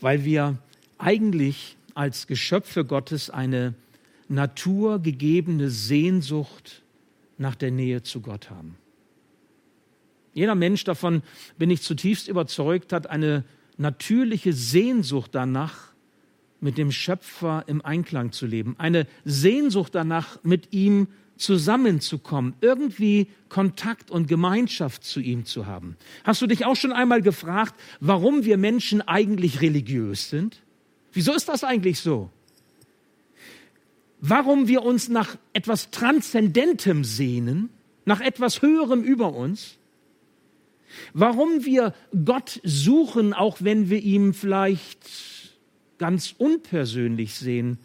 Weil 0.00 0.24
wir 0.24 0.58
eigentlich 0.98 1.76
als 1.94 2.26
Geschöpfe 2.26 2.84
Gottes 2.84 3.30
eine 3.30 3.74
naturgegebene 4.28 5.70
Sehnsucht 5.70 6.82
nach 7.38 7.54
der 7.54 7.70
Nähe 7.70 8.02
zu 8.02 8.20
Gott 8.20 8.50
haben. 8.50 8.76
Jeder 10.36 10.54
Mensch, 10.54 10.84
davon 10.84 11.22
bin 11.58 11.70
ich 11.70 11.82
zutiefst 11.82 12.28
überzeugt, 12.28 12.92
hat 12.92 13.08
eine 13.08 13.44
natürliche 13.76 14.52
Sehnsucht 14.52 15.30
danach, 15.34 15.92
mit 16.60 16.78
dem 16.78 16.92
Schöpfer 16.92 17.64
im 17.66 17.84
Einklang 17.84 18.32
zu 18.32 18.46
leben, 18.46 18.76
eine 18.78 19.06
Sehnsucht 19.24 19.94
danach, 19.94 20.38
mit 20.42 20.72
ihm 20.72 21.08
zusammenzukommen, 21.36 22.54
irgendwie 22.60 23.26
Kontakt 23.48 24.10
und 24.10 24.26
Gemeinschaft 24.26 25.04
zu 25.04 25.20
ihm 25.20 25.44
zu 25.44 25.66
haben. 25.66 25.96
Hast 26.24 26.40
du 26.40 26.46
dich 26.46 26.64
auch 26.64 26.76
schon 26.76 26.92
einmal 26.92 27.20
gefragt, 27.20 27.74
warum 28.00 28.44
wir 28.44 28.56
Menschen 28.56 29.02
eigentlich 29.02 29.60
religiös 29.60 30.30
sind? 30.30 30.62
Wieso 31.12 31.34
ist 31.34 31.48
das 31.48 31.64
eigentlich 31.64 31.98
so? 32.00 32.30
warum 34.20 34.68
wir 34.68 34.82
uns 34.82 35.08
nach 35.08 35.36
etwas 35.52 35.90
Transzendentem 35.90 37.04
sehnen, 37.04 37.70
nach 38.04 38.20
etwas 38.20 38.62
Höherem 38.62 39.02
über 39.02 39.34
uns, 39.34 39.78
warum 41.12 41.64
wir 41.64 41.94
Gott 42.24 42.60
suchen, 42.64 43.32
auch 43.32 43.58
wenn 43.60 43.90
wir 43.90 44.00
ihn 44.00 44.34
vielleicht 44.34 44.98
ganz 45.98 46.34
unpersönlich 46.36 47.34
sehen, 47.34 47.78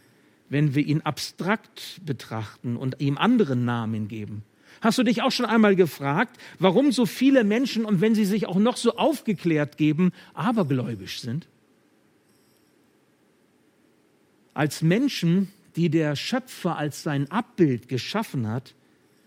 wenn 0.49 0.75
wir 0.75 0.85
ihn 0.85 1.01
abstrakt 1.01 2.01
betrachten 2.05 2.75
und 2.75 2.97
ihm 2.99 3.17
anderen 3.17 3.65
Namen 3.65 4.07
geben. 4.07 4.43
Hast 4.81 4.97
du 4.97 5.03
dich 5.03 5.21
auch 5.21 5.31
schon 5.31 5.45
einmal 5.45 5.75
gefragt, 5.75 6.37
warum 6.59 6.91
so 6.91 7.05
viele 7.05 7.43
Menschen, 7.43 7.85
und 7.85 8.01
wenn 8.01 8.15
sie 8.15 8.25
sich 8.25 8.47
auch 8.47 8.57
noch 8.57 8.77
so 8.77 8.95
aufgeklärt 8.95 9.77
geben, 9.77 10.11
abergläubisch 10.33 11.21
sind? 11.21 11.47
Als 14.53 14.81
Menschen 14.81 15.49
die 15.75 15.89
der 15.89 16.15
Schöpfer 16.15 16.77
als 16.77 17.03
sein 17.03 17.29
Abbild 17.31 17.87
geschaffen 17.87 18.47
hat, 18.47 18.75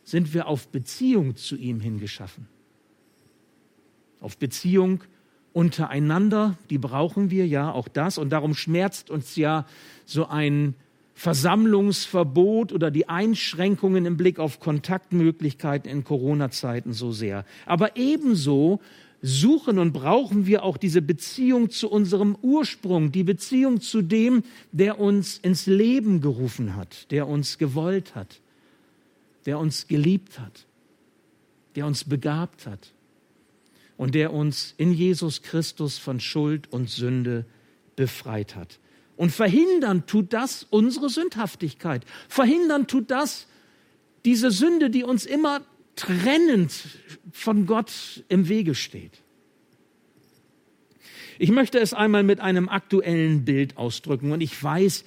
sind 0.04 0.34
wir 0.34 0.46
auf 0.46 0.68
Beziehung 0.68 1.36
zu 1.36 1.56
ihm 1.56 1.80
hingeschaffen. 1.80 2.46
Auf 4.24 4.38
Beziehung 4.38 5.04
untereinander, 5.52 6.56
die 6.70 6.78
brauchen 6.78 7.30
wir 7.30 7.46
ja 7.46 7.70
auch 7.70 7.88
das. 7.88 8.16
Und 8.16 8.30
darum 8.30 8.54
schmerzt 8.54 9.10
uns 9.10 9.36
ja 9.36 9.66
so 10.06 10.26
ein 10.28 10.76
Versammlungsverbot 11.12 12.72
oder 12.72 12.90
die 12.90 13.06
Einschränkungen 13.06 14.06
im 14.06 14.16
Blick 14.16 14.38
auf 14.38 14.60
Kontaktmöglichkeiten 14.60 15.90
in 15.90 16.04
Corona-Zeiten 16.04 16.94
so 16.94 17.12
sehr. 17.12 17.44
Aber 17.66 17.98
ebenso 17.98 18.80
suchen 19.20 19.78
und 19.78 19.92
brauchen 19.92 20.46
wir 20.46 20.62
auch 20.62 20.78
diese 20.78 21.02
Beziehung 21.02 21.68
zu 21.68 21.90
unserem 21.90 22.34
Ursprung, 22.40 23.12
die 23.12 23.24
Beziehung 23.24 23.82
zu 23.82 24.00
dem, 24.00 24.42
der 24.72 24.98
uns 24.98 25.36
ins 25.36 25.66
Leben 25.66 26.22
gerufen 26.22 26.76
hat, 26.76 27.10
der 27.10 27.28
uns 27.28 27.58
gewollt 27.58 28.14
hat, 28.14 28.40
der 29.44 29.58
uns 29.58 29.86
geliebt 29.86 30.40
hat, 30.40 30.64
der 31.76 31.84
uns 31.84 32.04
begabt 32.04 32.66
hat 32.66 32.93
und 33.96 34.14
der 34.14 34.32
uns 34.32 34.74
in 34.76 34.92
Jesus 34.92 35.42
Christus 35.42 35.98
von 35.98 36.20
Schuld 36.20 36.72
und 36.72 36.90
Sünde 36.90 37.44
befreit 37.96 38.56
hat. 38.56 38.78
Und 39.16 39.30
verhindern 39.30 40.06
tut 40.06 40.32
das 40.32 40.66
unsere 40.70 41.08
Sündhaftigkeit. 41.08 42.04
Verhindern 42.28 42.86
tut 42.86 43.10
das 43.10 43.46
diese 44.24 44.50
Sünde, 44.50 44.90
die 44.90 45.04
uns 45.04 45.26
immer 45.26 45.60
trennend 45.96 46.72
von 47.32 47.66
Gott 47.66 48.24
im 48.28 48.48
Wege 48.48 48.74
steht. 48.74 49.22
Ich 51.38 51.50
möchte 51.50 51.78
es 51.78 51.94
einmal 51.94 52.22
mit 52.22 52.40
einem 52.40 52.68
aktuellen 52.68 53.44
Bild 53.44 53.76
ausdrücken 53.76 54.32
und 54.32 54.40
ich 54.40 54.60
weiß, 54.60 55.04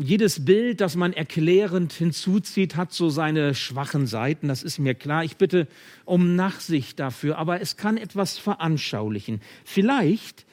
jedes 0.00 0.44
Bild, 0.44 0.80
das 0.80 0.96
man 0.96 1.12
erklärend 1.12 1.92
hinzuzieht, 1.92 2.76
hat 2.76 2.92
so 2.92 3.10
seine 3.10 3.54
schwachen 3.54 4.06
Seiten, 4.06 4.48
das 4.48 4.62
ist 4.62 4.78
mir 4.78 4.94
klar. 4.94 5.24
Ich 5.24 5.36
bitte 5.36 5.66
um 6.04 6.36
Nachsicht 6.36 6.98
dafür, 6.98 7.38
aber 7.38 7.60
es 7.60 7.76
kann 7.76 7.96
etwas 7.96 8.38
veranschaulichen. 8.38 9.40
Vielleicht 9.64 10.46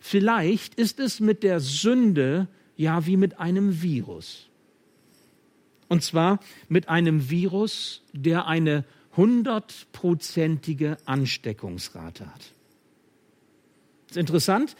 vielleicht 0.00 0.76
ist 0.76 1.00
es 1.00 1.20
mit 1.20 1.42
der 1.42 1.60
Sünde 1.60 2.48
ja 2.76 3.06
wie 3.06 3.16
mit 3.16 3.38
einem 3.38 3.82
Virus. 3.82 4.48
Und 5.88 6.02
zwar 6.02 6.40
mit 6.68 6.88
einem 6.88 7.30
Virus, 7.30 8.02
der 8.12 8.46
eine 8.46 8.84
hundertprozentige 9.16 10.96
Ansteckungsrate 11.06 12.26
hat. 12.26 12.40
Es 14.06 14.12
ist 14.12 14.16
interessant, 14.16 14.76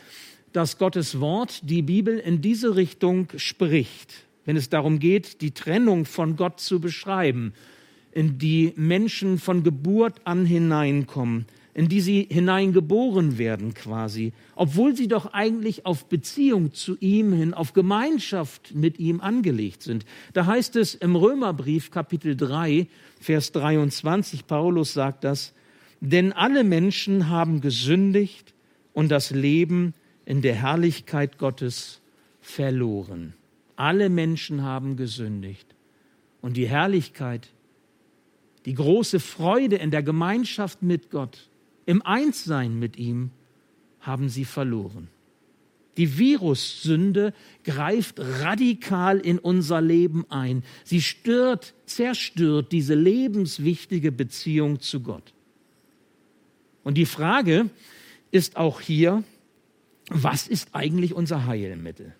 dass 0.57 0.79
Gottes 0.79 1.21
Wort 1.21 1.61
die 1.69 1.83
Bibel 1.83 2.19
in 2.19 2.41
diese 2.41 2.77
Richtung 2.77 3.29
spricht, 3.37 4.25
wenn 4.47 4.57
es 4.57 4.71
darum 4.71 5.01
geht, 5.01 5.43
die 5.43 5.51
Trennung 5.51 6.07
von 6.07 6.35
Gott 6.35 6.61
zu 6.61 6.81
beschreiben, 6.81 7.53
in 8.11 8.39
die 8.39 8.73
Menschen 8.75 9.39
von 9.39 9.65
Geburt 9.65 10.23
an 10.25 10.47
hineinkommen, 10.47 11.45
in 11.75 11.91
die 11.91 12.01
sie 12.01 12.27
hineingeboren 12.31 13.37
werden 13.37 13.75
quasi, 13.75 14.33
obwohl 14.55 14.97
sie 14.97 15.09
doch 15.09 15.35
eigentlich 15.35 15.85
auf 15.85 16.09
Beziehung 16.09 16.73
zu 16.73 16.97
ihm 17.01 17.35
hin, 17.35 17.53
auf 17.53 17.75
Gemeinschaft 17.75 18.75
mit 18.75 18.99
ihm 18.99 19.21
angelegt 19.21 19.83
sind. 19.83 20.07
Da 20.33 20.47
heißt 20.47 20.77
es 20.77 20.95
im 20.95 21.17
Römerbrief 21.17 21.91
Kapitel 21.91 22.35
3, 22.35 22.87
Vers 23.21 23.53
23, 23.53 24.47
Paulus 24.47 24.95
sagt 24.95 25.25
das, 25.25 25.53
denn 26.01 26.33
alle 26.33 26.65
Menschen 26.65 27.29
haben 27.29 27.61
gesündigt 27.61 28.55
und 28.95 29.11
das 29.11 29.33
Leben 29.33 29.93
in 30.26 30.42
der 30.42 30.54
Herrlichkeit 30.54 31.38
Gottes 31.38 32.02
verloren. 32.40 33.33
Alle 33.76 34.11
Menschen 34.11 34.62
haben 34.62 34.97
gesündigt 34.97 35.75
und 36.42 36.56
die 36.56 36.68
Herrlichkeit, 36.68 37.49
die 38.66 38.75
große 38.75 39.21
Freude 39.21 39.76
in 39.76 39.90
der 39.90 40.02
Gemeinschaft 40.02 40.83
mit 40.83 41.11
Gott, 41.11 41.49
im 41.87 42.02
Einssein 42.02 42.78
mit 42.78 42.99
ihm 42.99 43.30
haben 44.00 44.28
sie 44.28 44.45
verloren. 44.45 45.09
Die 45.97 46.18
Virussünde 46.18 47.33
greift 47.64 48.18
radikal 48.18 49.18
in 49.18 49.38
unser 49.38 49.80
Leben 49.80 50.26
ein. 50.28 50.62
Sie 50.85 51.00
stört, 51.00 51.75
zerstört 51.87 52.73
diese 52.73 52.95
lebenswichtige 52.95 54.12
Beziehung 54.12 54.80
zu 54.80 55.00
Gott. 55.00 55.33
Und 56.85 56.99
die 56.99 57.06
Frage 57.06 57.71
ist 58.30 58.56
auch 58.56 58.80
hier, 58.80 59.25
was 60.09 60.47
ist 60.47 60.69
eigentlich 60.73 61.15
unser 61.15 61.47
Heilmittel? 61.47 62.15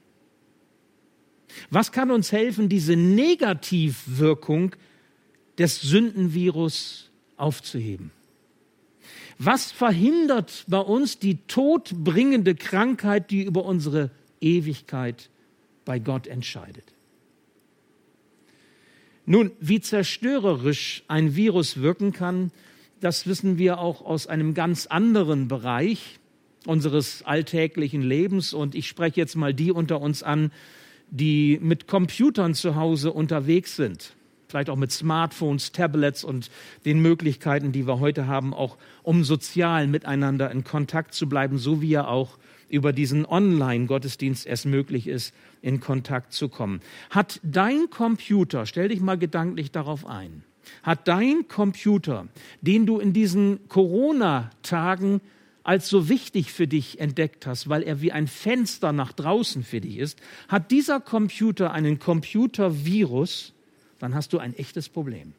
Was 1.71 1.93
kann 1.93 2.11
uns 2.11 2.33
helfen, 2.33 2.69
diese 2.69 2.97
Negativwirkung 2.97 4.75
des 5.59 5.81
Sündenvirus 5.81 7.11
aufzuheben? 7.37 8.11
Was 9.39 9.71
verhindert 9.71 10.65
bei 10.67 10.79
uns 10.79 11.19
die 11.19 11.39
todbringende 11.47 12.55
Krankheit, 12.55 13.31
die 13.31 13.45
über 13.45 13.65
unsere 13.65 14.11
Ewigkeit 14.41 15.29
bei 15.85 15.99
Gott 15.99 16.27
entscheidet? 16.27 16.85
Nun, 19.27 19.51
wie 19.61 19.81
zerstörerisch 19.81 21.03
ein 21.09 21.37
Virus 21.37 21.81
wirken 21.81 22.13
kann, 22.13 22.53
das 23.01 23.27
wissen 23.27 23.59
wir 23.59 23.79
auch 23.79 24.03
aus 24.03 24.27
einem 24.27 24.55
ganz 24.55 24.87
anderen 24.87 25.49
Bereich 25.49 26.19
unseres 26.67 27.23
alltäglichen 27.25 28.03
Lebens. 28.03 28.53
Und 28.53 28.75
ich 28.75 28.87
spreche 28.89 29.21
jetzt 29.21 29.37
mal 29.37 29.55
die 29.55 29.73
unter 29.73 30.01
uns 30.01 30.23
an, 30.23 30.53
die 31.11 31.59
mit 31.63 31.87
Computern 31.87 32.55
zu 32.55 32.77
Hause 32.77 33.13
unterwegs 33.13 33.77
sind 33.77 34.17
vielleicht 34.49 34.71
auch 34.71 34.77
mit 34.77 34.93
Smartphones, 34.93 35.73
Tablets 35.73 36.25
und 36.25 36.51
den 36.85 37.01
Möglichkeiten, 37.01 37.73
die 37.73 37.87
wir 37.87 38.01
heute 38.01 38.27
haben, 38.27 38.55
auch 38.55 38.77
um 39.03 39.25
sozial 39.25 39.87
miteinander 39.87 40.51
in 40.51 40.65
Kontakt 40.65 41.15
zu 41.15 41.29
bleiben, 41.29 41.59
so 41.59 41.83
wie 41.83 41.91
ja 41.91 42.07
auch 42.07 42.39
über 42.69 42.93
diesen 42.93 43.27
Online-Gottesdienst 43.27 44.47
es 44.47 44.65
möglich 44.65 45.07
ist, 45.07 45.35
in 45.63 45.81
Kontakt 45.81 46.33
zu 46.33 46.49
kommen. 46.49 46.81
Hat 47.11 47.41
dein 47.43 47.91
Computer, 47.91 48.67
stell 48.67 48.89
dich 48.89 49.01
mal 49.01 49.19
gedanklich 49.19 49.71
darauf 49.71 50.07
ein, 50.07 50.43
hat 50.83 51.07
dein 51.07 51.47
Computer, 51.49 52.27
den 52.61 52.87
du 52.87 52.99
in 52.99 53.13
diesen 53.13 53.69
Corona-Tagen 53.69 55.21
als 55.67 55.89
so 55.89 56.09
wichtig 56.09 56.53
für 56.53 56.69
dich 56.69 57.01
entdeckt 57.01 57.45
hast, 57.45 57.69
weil 57.69 57.83
er 57.83 58.01
wie 58.01 58.13
ein 58.13 58.29
Fenster 58.29 58.93
nach 58.93 59.13
draußen 59.13 59.65
für 59.65 59.81
dich 59.81 59.99
ist, 59.99 60.17
hat 60.47 60.71
dieser 60.71 61.01
Computer 61.01 61.73
einen 61.73 61.99
Computervirus, 61.99 63.53
dann 63.99 64.15
hast 64.15 64.33
du 64.33 64.39
ein 64.39 64.55
echtes 64.55 64.89
Problem. 64.89 65.33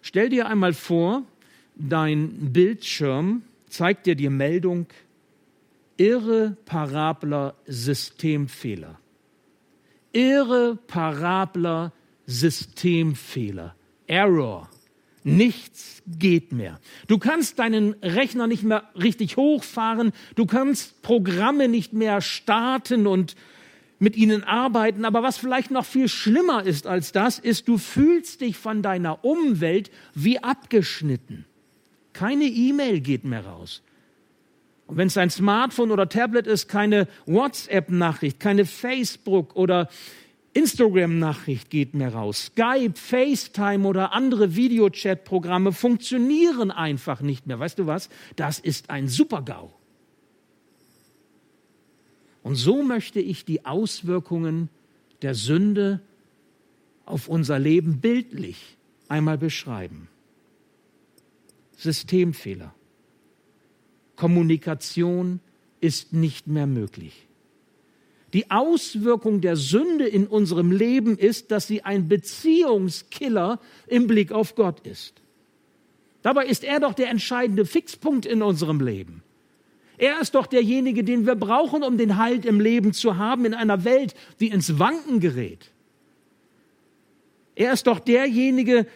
Stell 0.00 0.30
dir 0.30 0.48
einmal 0.48 0.72
vor, 0.72 1.24
dein 1.76 2.54
Bildschirm 2.54 3.42
zeigt 3.68 4.06
dir 4.06 4.14
die 4.14 4.30
Meldung 4.30 4.86
irreparabler 5.98 7.54
Systemfehler. 7.66 8.98
Irreparabler 10.12 11.92
Systemfehler. 12.24 13.74
Error. 14.06 14.70
Nichts 15.22 16.02
geht 16.06 16.52
mehr. 16.52 16.80
Du 17.06 17.18
kannst 17.18 17.58
deinen 17.58 17.94
Rechner 18.02 18.46
nicht 18.46 18.62
mehr 18.62 18.84
richtig 18.94 19.36
hochfahren. 19.36 20.12
Du 20.34 20.46
kannst 20.46 21.02
Programme 21.02 21.68
nicht 21.68 21.92
mehr 21.92 22.20
starten 22.20 23.06
und 23.06 23.36
mit 23.98 24.16
ihnen 24.16 24.42
arbeiten. 24.44 25.04
Aber 25.04 25.22
was 25.22 25.36
vielleicht 25.36 25.70
noch 25.70 25.84
viel 25.84 26.08
schlimmer 26.08 26.64
ist 26.64 26.86
als 26.86 27.12
das, 27.12 27.38
ist, 27.38 27.68
du 27.68 27.78
fühlst 27.78 28.40
dich 28.40 28.56
von 28.56 28.82
deiner 28.82 29.24
Umwelt 29.24 29.90
wie 30.14 30.42
abgeschnitten. 30.42 31.44
Keine 32.14 32.44
E-Mail 32.44 33.00
geht 33.00 33.24
mehr 33.24 33.44
raus. 33.44 33.82
Und 34.86 34.96
wenn 34.96 35.06
es 35.06 35.16
ein 35.16 35.30
Smartphone 35.30 35.92
oder 35.92 36.08
Tablet 36.08 36.48
ist, 36.48 36.66
keine 36.66 37.06
WhatsApp-Nachricht, 37.26 38.40
keine 38.40 38.64
Facebook 38.64 39.54
oder 39.54 39.88
Instagram-Nachricht 40.52 41.70
geht 41.70 41.94
mehr 41.94 42.12
raus. 42.12 42.46
Skype, 42.46 42.94
FaceTime 42.94 43.86
oder 43.86 44.12
andere 44.12 44.56
Videochat-Programme 44.56 45.72
funktionieren 45.72 46.70
einfach 46.70 47.20
nicht 47.20 47.46
mehr. 47.46 47.58
Weißt 47.58 47.78
du 47.78 47.86
was? 47.86 48.08
Das 48.36 48.58
ist 48.58 48.90
ein 48.90 49.08
Super-GAU. 49.08 49.72
Und 52.42 52.56
so 52.56 52.82
möchte 52.82 53.20
ich 53.20 53.44
die 53.44 53.64
Auswirkungen 53.64 54.70
der 55.22 55.34
Sünde 55.34 56.00
auf 57.04 57.28
unser 57.28 57.58
Leben 57.58 58.00
bildlich 58.00 58.76
einmal 59.08 59.38
beschreiben. 59.38 60.08
Systemfehler. 61.76 62.74
Kommunikation 64.16 65.40
ist 65.80 66.12
nicht 66.12 66.46
mehr 66.46 66.66
möglich. 66.66 67.26
Die 68.32 68.50
Auswirkung 68.50 69.40
der 69.40 69.56
Sünde 69.56 70.06
in 70.06 70.26
unserem 70.26 70.70
Leben 70.70 71.18
ist, 71.18 71.50
dass 71.50 71.66
sie 71.66 71.82
ein 71.82 72.08
Beziehungskiller 72.08 73.58
im 73.88 74.06
Blick 74.06 74.30
auf 74.30 74.54
Gott 74.54 74.86
ist. 74.86 75.14
Dabei 76.22 76.46
ist 76.46 76.64
er 76.64 76.80
doch 76.80 76.94
der 76.94 77.08
entscheidende 77.08 77.64
Fixpunkt 77.64 78.26
in 78.26 78.42
unserem 78.42 78.80
Leben. 78.80 79.22
Er 79.98 80.20
ist 80.20 80.34
doch 80.34 80.46
derjenige, 80.46 81.04
den 81.04 81.26
wir 81.26 81.34
brauchen, 81.34 81.82
um 81.82 81.98
den 81.98 82.16
Halt 82.16 82.46
im 82.46 82.60
Leben 82.60 82.92
zu 82.92 83.18
haben 83.18 83.44
in 83.44 83.54
einer 83.54 83.84
Welt, 83.84 84.14
die 84.38 84.48
ins 84.48 84.78
Wanken 84.78 85.20
gerät. 85.20 85.70
Er 87.54 87.72
ist 87.72 87.86
doch 87.86 87.98
derjenige, 87.98 88.84
der 88.84 88.86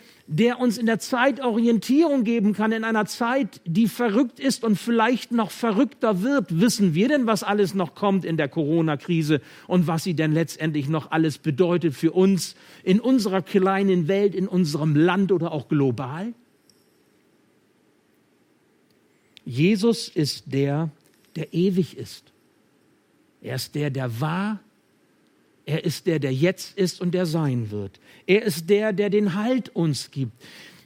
uns 0.59 0.79
in 0.79 0.87
der 0.87 0.99
Zeit 0.99 1.41
Orientierung 1.41 2.25
geben 2.25 2.55
kann, 2.55 2.73
in 2.73 2.85
einer 2.85 3.05
Zeit, 3.07 3.61
die 3.67 3.89
verrückt 3.89 4.41
ist 4.41 4.65
und 4.65 4.77
vielleicht 4.77 5.33
noch 5.33 5.51
verrückter 5.51 6.23
wird. 6.23 6.61
Wissen 6.61 6.95
wir 6.95 7.09
denn, 7.09 7.27
was 7.27 7.43
alles 7.43 7.75
noch 7.75 7.95
kommt 7.95 8.25
in 8.25 8.37
der 8.37 8.49
Corona-Krise 8.49 9.41
und 9.67 9.87
was 9.87 10.05
sie 10.05 10.15
denn 10.15 10.33
letztendlich 10.33 10.89
noch 10.89 11.11
alles 11.11 11.39
bedeutet 11.39 11.95
für 11.95 12.13
uns 12.13 12.57
in 12.83 13.01
unserer 13.01 13.43
kleinen 13.43 14.09
Welt, 14.09 14.35
in 14.35 14.49
unserem 14.49 14.97
Land 14.97 15.31
oder 15.31 15.53
auch 15.53 15.69
global? 15.69 16.33
Jesus 19.45 20.09
ist 20.09 20.53
der, 20.53 20.91
der 21.37 21.53
ewig 21.53 21.99
ist. 21.99 22.33
Er 23.43 23.57
ist 23.57 23.75
der, 23.75 23.91
der 23.91 24.21
war. 24.21 24.61
Er 25.67 25.85
ist 25.85 26.07
der, 26.07 26.19
der 26.19 26.33
jetzt 26.33 26.77
ist 26.77 27.01
und 27.01 27.13
der 27.13 27.27
sein 27.27 27.71
wird. 27.71 28.01
Er 28.27 28.43
ist 28.43 28.69
der, 28.69 28.93
der 28.93 29.11
den 29.11 29.35
Halt 29.35 29.75
uns 29.75 30.11
gibt. 30.11 30.33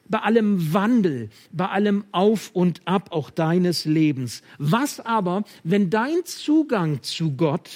Bei 0.08 0.20
allem 0.20 0.72
Wandel, 0.72 1.28
bei 1.52 1.68
allem 1.68 2.04
Auf 2.12 2.50
und 2.54 2.80
Ab 2.86 3.08
auch 3.10 3.30
deines 3.30 3.84
Lebens. 3.84 4.42
Was 4.58 5.00
aber, 5.00 5.44
wenn 5.64 5.90
dein 5.90 6.24
Zugang 6.24 7.02
zu 7.02 7.32
Gott 7.32 7.70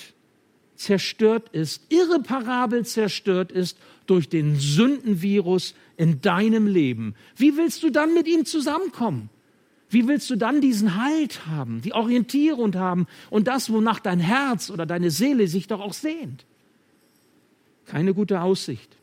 zerstört 0.77 1.51
ist, 1.51 1.83
irreparabel 1.91 2.87
zerstört 2.87 3.53
ist 3.53 3.77
durch 4.07 4.29
den 4.29 4.57
Sündenvirus 4.57 5.75
in 5.97 6.21
deinem 6.21 6.67
Leben? 6.67 7.15
Wie 7.37 7.57
willst 7.57 7.83
du 7.83 7.91
dann 7.91 8.15
mit 8.15 8.27
ihm 8.27 8.45
zusammenkommen? 8.47 9.29
Wie 9.91 10.09
willst 10.09 10.31
du 10.31 10.37
dann 10.37 10.63
diesen 10.63 10.97
Halt 10.97 11.47
haben, 11.47 11.83
die 11.83 11.93
Orientierung 11.93 12.75
haben 12.77 13.07
und 13.29 13.47
das, 13.47 13.71
wonach 13.71 14.01
dein 14.01 14.21
Herz 14.21 14.71
oder 14.71 14.87
deine 14.87 15.11
Seele 15.11 15.49
sich 15.49 15.67
doch 15.67 15.81
auch 15.81 15.93
sehnt? 15.93 16.47
Keine 17.87 18.15
gute 18.15 18.41
Aussicht. 18.41 18.97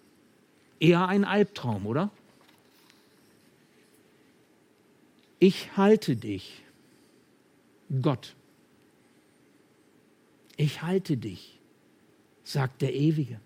Eher 0.80 1.08
ein 1.08 1.26
Albtraum, 1.26 1.86
oder? 1.86 2.10
Ich 5.40 5.78
halte 5.78 6.16
dich, 6.16 6.62
Gott, 8.02 8.36
Ich 10.60 10.82
halte 10.82 11.16
dich, 11.16 11.58
sagt 12.44 12.82
der 12.82 12.94
Ewige. 12.94 13.40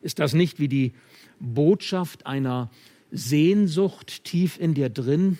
Ist 0.00 0.20
das 0.20 0.32
nicht 0.32 0.60
wie 0.60 0.68
die 0.68 0.92
Botschaft 1.40 2.24
einer 2.24 2.70
Sehnsucht 3.10 4.22
tief 4.22 4.60
in 4.60 4.74
dir 4.74 4.88
drin? 4.88 5.36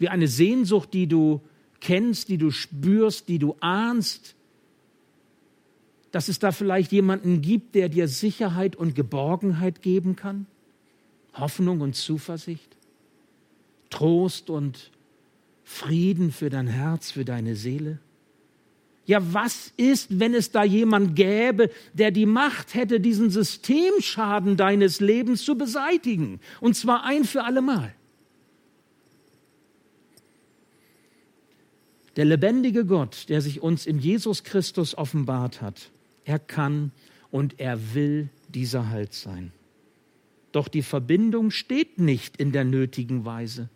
Wie 0.00 0.08
eine 0.08 0.26
Sehnsucht, 0.26 0.92
die 0.94 1.06
du 1.06 1.42
kennst, 1.78 2.28
die 2.28 2.36
du 2.36 2.50
spürst, 2.50 3.28
die 3.28 3.38
du 3.38 3.56
ahnst, 3.60 4.33
dass 6.14 6.28
es 6.28 6.38
da 6.38 6.52
vielleicht 6.52 6.92
jemanden 6.92 7.42
gibt, 7.42 7.74
der 7.74 7.88
dir 7.88 8.06
Sicherheit 8.06 8.76
und 8.76 8.94
Geborgenheit 8.94 9.82
geben 9.82 10.14
kann? 10.14 10.46
Hoffnung 11.32 11.80
und 11.80 11.96
Zuversicht? 11.96 12.76
Trost 13.90 14.48
und 14.48 14.92
Frieden 15.64 16.30
für 16.30 16.50
dein 16.50 16.68
Herz, 16.68 17.10
für 17.10 17.24
deine 17.24 17.56
Seele? 17.56 17.98
Ja, 19.06 19.34
was 19.34 19.72
ist, 19.76 20.20
wenn 20.20 20.34
es 20.34 20.52
da 20.52 20.62
jemand 20.62 21.16
gäbe, 21.16 21.68
der 21.94 22.12
die 22.12 22.26
Macht 22.26 22.74
hätte, 22.74 23.00
diesen 23.00 23.30
Systemschaden 23.30 24.56
deines 24.56 25.00
Lebens 25.00 25.44
zu 25.44 25.58
beseitigen? 25.58 26.38
Und 26.60 26.76
zwar 26.76 27.02
ein 27.02 27.24
für 27.24 27.42
allemal. 27.42 27.92
Der 32.14 32.24
lebendige 32.24 32.84
Gott, 32.84 33.28
der 33.28 33.40
sich 33.40 33.62
uns 33.62 33.84
in 33.84 33.98
Jesus 33.98 34.44
Christus 34.44 34.96
offenbart 34.96 35.60
hat, 35.60 35.90
er 36.24 36.38
kann 36.38 36.92
und 37.30 37.58
er 37.58 37.94
will 37.94 38.28
dieser 38.48 38.90
Halt 38.90 39.12
sein. 39.12 39.52
Doch 40.52 40.68
die 40.68 40.82
Verbindung 40.82 41.50
steht 41.50 41.98
nicht 41.98 42.36
in 42.36 42.52
der 42.52 42.64
nötigen 42.64 43.24
Weise. 43.24 43.68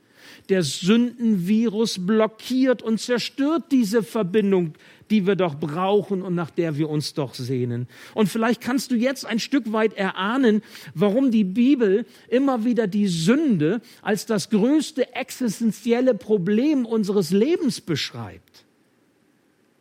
Der 0.48 0.62
Sündenvirus 0.62 2.06
blockiert 2.06 2.82
und 2.82 3.00
zerstört 3.00 3.64
diese 3.70 4.02
Verbindung, 4.02 4.74
die 5.11 5.26
wir 5.26 5.37
doch 5.37 5.54
brauchen 5.54 6.22
und 6.22 6.34
nach 6.34 6.50
der 6.50 6.76
wir 6.76 6.88
uns 6.88 7.14
doch 7.14 7.34
sehnen. 7.34 7.88
Und 8.14 8.28
vielleicht 8.28 8.61
kannst 8.61 8.90
du 8.90 8.94
jetzt 8.94 9.26
ein 9.26 9.38
Stück 9.38 9.72
weit 9.72 9.94
erahnen, 9.94 10.62
warum 10.94 11.30
die 11.30 11.44
Bibel 11.44 12.06
immer 12.28 12.64
wieder 12.64 12.87
die 12.87 13.08
Sünde 13.08 13.80
als 14.02 14.26
das 14.26 14.50
größte 14.50 15.14
existenzielle 15.14 16.14
Problem 16.14 16.87
unseres 16.87 17.30
Lebens 17.30 17.80
beschreibt. 17.80 18.67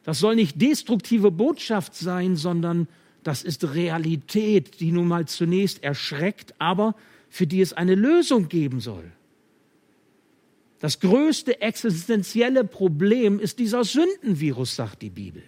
Das 0.08 0.20
soll 0.20 0.38
nicht 0.38 0.62
destruktive 0.62 1.32
Botschaft 1.32 1.93
sein, 1.93 2.38
sondern 2.38 2.88
das 3.24 3.43
ist 3.43 3.74
Realität, 3.74 4.80
die 4.80 4.93
nun 4.93 5.10
mal 5.10 5.28
zunächst 5.28 5.84
erschreckt, 5.84 6.56
aber 6.60 6.96
für 7.28 7.46
die 7.46 7.60
es 7.60 7.74
eine 7.74 7.93
Lösung 7.93 8.48
geben 8.48 8.80
soll. 8.80 9.12
Das 10.80 11.02
größte 11.02 11.60
existenzielle 11.60 12.63
Problem 12.63 13.38
ist 13.38 13.60
dieser 13.60 13.84
Sündenvirus, 13.84 14.78
sagt 14.78 15.02
die 15.02 15.10
Bibel. 15.10 15.43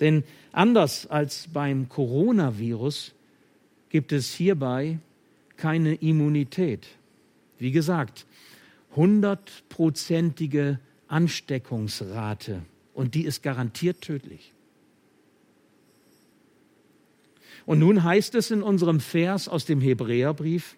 Denn 0.00 0.24
anders 0.50 1.06
als 1.06 1.46
beim 1.52 1.88
Coronavirus 1.88 3.12
gibt 3.90 4.10
es 4.10 4.34
hierbei 4.34 4.98
keine 5.56 5.94
Immunität. 5.94 6.88
Wie 7.60 7.70
gesagt, 7.70 8.26
hundertprozentige 8.96 10.80
Ansteckungsrate 11.06 12.62
und 12.94 13.14
die 13.14 13.24
ist 13.24 13.42
garantiert 13.42 14.00
tödlich. 14.00 14.52
Und 17.66 17.78
nun 17.78 18.04
heißt 18.04 18.34
es 18.34 18.50
in 18.50 18.62
unserem 18.62 19.00
Vers 19.00 19.48
aus 19.48 19.64
dem 19.64 19.80
Hebräerbrief, 19.80 20.76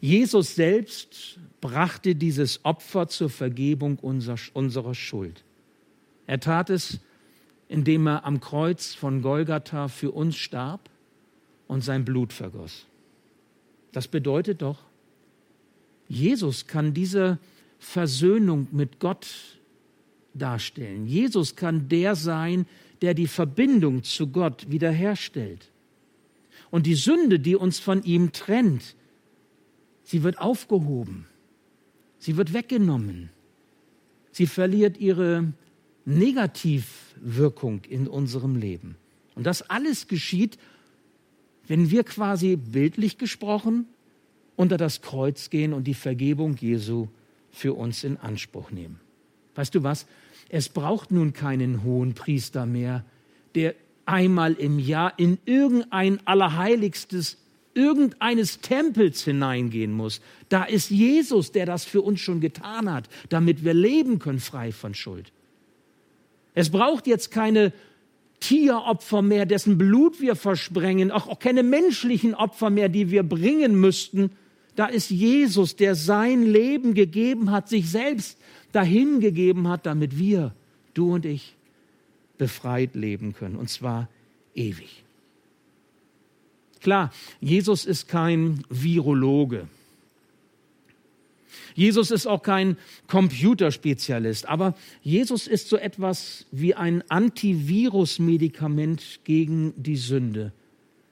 Jesus 0.00 0.54
selbst 0.54 1.38
brachte 1.60 2.14
dieses 2.14 2.64
Opfer 2.64 3.08
zur 3.08 3.30
Vergebung 3.30 3.98
unserer 3.98 4.94
Schuld. 4.94 5.42
Er 6.26 6.40
tat 6.40 6.70
es, 6.70 6.98
indem 7.68 8.06
er 8.06 8.24
am 8.24 8.40
Kreuz 8.40 8.94
von 8.94 9.22
Golgatha 9.22 9.88
für 9.88 10.10
uns 10.10 10.36
starb 10.36 10.90
und 11.66 11.82
sein 11.82 12.04
Blut 12.04 12.32
vergoss. 12.32 12.86
Das 13.92 14.08
bedeutet 14.08 14.62
doch, 14.62 14.78
Jesus 16.08 16.66
kann 16.66 16.94
diese 16.94 17.38
Versöhnung 17.78 18.68
mit 18.70 19.00
Gott 19.00 19.26
darstellen. 20.36 21.06
Jesus 21.06 21.56
kann 21.56 21.88
der 21.88 22.14
sein, 22.14 22.66
der 23.02 23.14
die 23.14 23.26
Verbindung 23.26 24.02
zu 24.02 24.28
Gott 24.28 24.70
wiederherstellt. 24.70 25.70
Und 26.70 26.86
die 26.86 26.94
Sünde, 26.94 27.38
die 27.38 27.56
uns 27.56 27.78
von 27.78 28.02
ihm 28.02 28.32
trennt, 28.32 28.96
sie 30.02 30.22
wird 30.22 30.38
aufgehoben. 30.38 31.26
Sie 32.18 32.36
wird 32.36 32.52
weggenommen. 32.52 33.30
Sie 34.32 34.46
verliert 34.46 34.98
ihre 34.98 35.52
Negativwirkung 36.04 37.84
in 37.88 38.08
unserem 38.08 38.56
Leben. 38.56 38.96
Und 39.34 39.44
das 39.44 39.62
alles 39.62 40.08
geschieht, 40.08 40.58
wenn 41.66 41.90
wir 41.90 42.04
quasi 42.04 42.56
bildlich 42.56 43.18
gesprochen 43.18 43.86
unter 44.56 44.76
das 44.76 45.02
Kreuz 45.02 45.50
gehen 45.50 45.72
und 45.72 45.84
die 45.84 45.94
Vergebung 45.94 46.56
Jesu 46.56 47.08
für 47.50 47.74
uns 47.74 48.04
in 48.04 48.16
Anspruch 48.16 48.70
nehmen. 48.70 49.00
Weißt 49.54 49.74
du 49.74 49.82
was? 49.82 50.06
Es 50.48 50.68
braucht 50.68 51.10
nun 51.10 51.32
keinen 51.32 51.82
hohen 51.82 52.14
Priester 52.14 52.66
mehr, 52.66 53.04
der 53.54 53.74
einmal 54.04 54.54
im 54.54 54.78
Jahr 54.78 55.18
in 55.18 55.38
irgendein 55.44 56.24
allerheiligstes 56.26 57.38
irgendeines 57.76 58.60
Tempels 58.60 59.22
hineingehen 59.22 59.92
muss. 59.92 60.20
Da 60.48 60.64
ist 60.64 60.90
Jesus, 60.90 61.52
der 61.52 61.66
das 61.66 61.84
für 61.84 62.00
uns 62.00 62.20
schon 62.20 62.40
getan 62.40 62.90
hat, 62.90 63.08
damit 63.28 63.64
wir 63.64 63.74
leben 63.74 64.18
können 64.18 64.40
frei 64.40 64.72
von 64.72 64.94
Schuld. 64.94 65.30
Es 66.54 66.70
braucht 66.70 67.06
jetzt 67.06 67.30
keine 67.30 67.74
Tieropfer 68.40 69.20
mehr, 69.20 69.44
dessen 69.44 69.76
Blut 69.76 70.20
wir 70.20 70.36
versprengen, 70.36 71.10
auch, 71.10 71.28
auch 71.28 71.38
keine 71.38 71.62
menschlichen 71.62 72.34
Opfer 72.34 72.70
mehr, 72.70 72.88
die 72.88 73.10
wir 73.10 73.22
bringen 73.22 73.78
müssten. 73.78 74.30
Da 74.74 74.86
ist 74.86 75.10
Jesus, 75.10 75.76
der 75.76 75.94
sein 75.94 76.44
Leben 76.44 76.94
gegeben 76.94 77.50
hat, 77.50 77.68
sich 77.68 77.90
selbst 77.90 78.38
dahingegeben 78.76 79.66
hat, 79.68 79.86
damit 79.86 80.18
wir, 80.18 80.54
du 80.94 81.14
und 81.14 81.24
ich, 81.24 81.54
befreit 82.36 82.94
leben 82.94 83.32
können, 83.32 83.56
und 83.56 83.70
zwar 83.70 84.10
ewig. 84.54 85.02
Klar, 86.80 87.10
Jesus 87.40 87.86
ist 87.86 88.06
kein 88.06 88.62
Virologe. 88.68 89.66
Jesus 91.74 92.10
ist 92.10 92.26
auch 92.26 92.42
kein 92.42 92.76
Computerspezialist, 93.06 94.46
aber 94.46 94.74
Jesus 95.02 95.46
ist 95.46 95.68
so 95.68 95.76
etwas 95.76 96.46
wie 96.50 96.74
ein 96.74 97.04
Antivirus-Medikament 97.10 99.20
gegen 99.24 99.74
die 99.76 99.96
Sünde. 99.96 100.52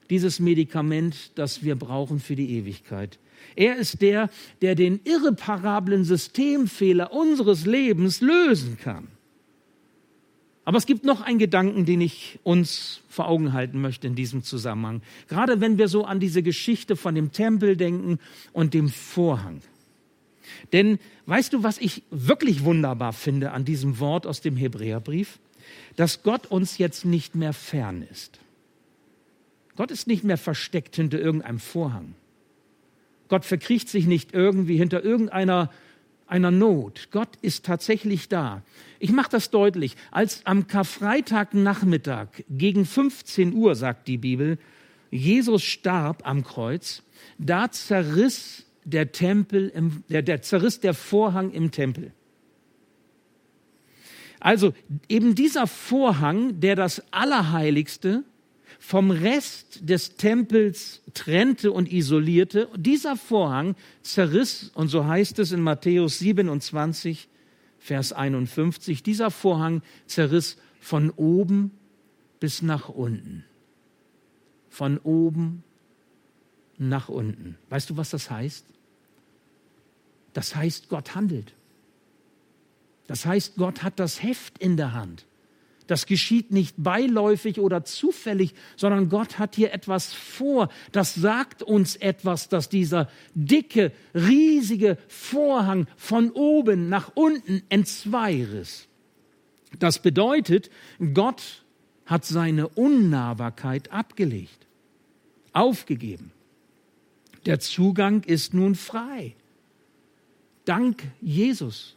Dieses 0.09 0.39
Medikament, 0.39 1.31
das 1.35 1.63
wir 1.63 1.75
brauchen 1.75 2.19
für 2.19 2.35
die 2.35 2.57
Ewigkeit. 2.57 3.19
Er 3.55 3.75
ist 3.77 4.01
der, 4.01 4.29
der 4.61 4.75
den 4.75 4.99
irreparablen 5.03 6.03
Systemfehler 6.03 7.13
unseres 7.13 7.65
Lebens 7.65 8.21
lösen 8.21 8.77
kann. 8.77 9.07
Aber 10.65 10.79
es 10.79 10.87
gibt 10.87 11.05
noch 11.05 11.21
einen 11.21 11.37
Gedanken, 11.37 11.85
den 11.85 12.01
ich 12.01 12.39
uns 12.43 13.01
vor 13.07 13.27
Augen 13.27 13.53
halten 13.53 13.79
möchte 13.79 14.07
in 14.07 14.15
diesem 14.15 14.41
Zusammenhang. 14.41 15.03
Gerade 15.27 15.61
wenn 15.61 15.77
wir 15.77 15.87
so 15.87 16.05
an 16.05 16.19
diese 16.19 16.41
Geschichte 16.41 16.95
von 16.95 17.13
dem 17.13 17.31
Tempel 17.31 17.77
denken 17.77 18.19
und 18.51 18.73
dem 18.73 18.89
Vorhang. 18.89 19.61
Denn 20.73 20.99
weißt 21.27 21.53
du, 21.53 21.61
was 21.61 21.77
ich 21.77 22.01
wirklich 22.09 22.63
wunderbar 22.63 23.13
finde 23.13 23.51
an 23.51 23.63
diesem 23.63 23.99
Wort 23.99 24.25
aus 24.25 24.41
dem 24.41 24.57
Hebräerbrief? 24.57 25.39
Dass 25.95 26.23
Gott 26.23 26.47
uns 26.47 26.79
jetzt 26.79 27.05
nicht 27.05 27.35
mehr 27.35 27.53
fern 27.53 28.05
ist. 28.11 28.39
Gott 29.75 29.91
ist 29.91 30.07
nicht 30.07 30.23
mehr 30.23 30.37
versteckt 30.37 30.95
hinter 30.95 31.19
irgendeinem 31.19 31.59
Vorhang. 31.59 32.15
Gott 33.27 33.45
verkriecht 33.45 33.89
sich 33.89 34.05
nicht 34.05 34.33
irgendwie 34.33 34.77
hinter 34.77 35.03
irgendeiner 35.03 35.69
einer 36.27 36.51
Not. 36.51 37.09
Gott 37.11 37.29
ist 37.41 37.65
tatsächlich 37.65 38.29
da. 38.29 38.63
Ich 38.99 39.11
mache 39.11 39.29
das 39.29 39.51
deutlich. 39.51 39.95
Als 40.11 40.45
am 40.45 40.67
Karfreitagnachmittag 40.67 42.27
gegen 42.49 42.85
15 42.85 43.53
Uhr, 43.53 43.75
sagt 43.75 44.07
die 44.07 44.17
Bibel, 44.17 44.57
Jesus 45.11 45.63
starb 45.63 46.27
am 46.27 46.43
Kreuz, 46.43 47.03
da 47.37 47.69
zerriss 47.71 48.65
der 48.83 49.11
Tempel, 49.11 49.69
im, 49.69 50.03
der, 50.09 50.21
der 50.21 50.41
zerriss 50.41 50.79
der 50.79 50.93
Vorhang 50.93 51.51
im 51.51 51.71
Tempel. 51.71 52.11
Also 54.39 54.73
eben 55.09 55.33
dieser 55.33 55.67
Vorhang, 55.67 56.59
der 56.59 56.75
das 56.75 57.01
Allerheiligste 57.11 58.23
vom 58.79 59.11
Rest 59.11 59.89
des 59.89 60.15
Tempels 60.15 61.01
trennte 61.13 61.71
und 61.71 61.91
isolierte. 61.91 62.69
Dieser 62.75 63.15
Vorhang 63.15 63.75
zerriss, 64.01 64.71
und 64.73 64.89
so 64.89 65.05
heißt 65.05 65.39
es 65.39 65.51
in 65.51 65.61
Matthäus 65.61 66.19
27, 66.19 67.27
Vers 67.79 68.13
51, 68.13 69.03
dieser 69.03 69.31
Vorhang 69.31 69.81
zerriss 70.07 70.57
von 70.79 71.11
oben 71.11 71.71
bis 72.39 72.61
nach 72.61 72.89
unten. 72.89 73.43
Von 74.69 74.97
oben 74.99 75.63
nach 76.77 77.09
unten. 77.09 77.57
Weißt 77.69 77.89
du, 77.89 77.97
was 77.97 78.09
das 78.09 78.29
heißt? 78.29 78.65
Das 80.33 80.55
heißt, 80.55 80.89
Gott 80.89 81.15
handelt. 81.15 81.53
Das 83.07 83.25
heißt, 83.25 83.55
Gott 83.55 83.83
hat 83.83 83.99
das 83.99 84.21
Heft 84.21 84.57
in 84.57 84.77
der 84.77 84.93
Hand. 84.93 85.25
Das 85.87 86.05
geschieht 86.07 86.51
nicht 86.51 86.75
beiläufig 86.77 87.59
oder 87.59 87.83
zufällig, 87.83 88.53
sondern 88.75 89.09
Gott 89.09 89.37
hat 89.37 89.55
hier 89.55 89.73
etwas 89.73 90.13
vor. 90.13 90.69
Das 90.91 91.13
sagt 91.13 91.61
uns 91.61 91.95
etwas, 91.95 92.49
dass 92.49 92.69
dieser 92.69 93.09
dicke, 93.35 93.91
riesige 94.13 94.97
Vorhang 95.07 95.87
von 95.95 96.31
oben 96.31 96.89
nach 96.89 97.11
unten 97.13 97.61
entzweiriss. 97.69 98.87
Das 99.77 100.01
bedeutet, 100.01 100.71
Gott 101.13 101.63
hat 102.05 102.25
seine 102.25 102.67
Unnahbarkeit 102.67 103.91
abgelegt, 103.91 104.67
aufgegeben. 105.53 106.31
Der 107.45 107.59
Zugang 107.59 108.23
ist 108.23 108.53
nun 108.53 108.75
frei. 108.75 109.35
Dank 110.65 111.03
Jesus. 111.21 111.95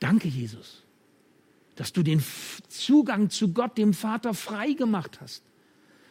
Danke, 0.00 0.28
Jesus, 0.28 0.83
dass 1.76 1.92
du 1.92 2.02
den 2.02 2.22
Zugang 2.68 3.30
zu 3.30 3.52
Gott, 3.52 3.78
dem 3.78 3.94
Vater, 3.94 4.34
frei 4.34 4.72
gemacht 4.72 5.20
hast. 5.20 5.42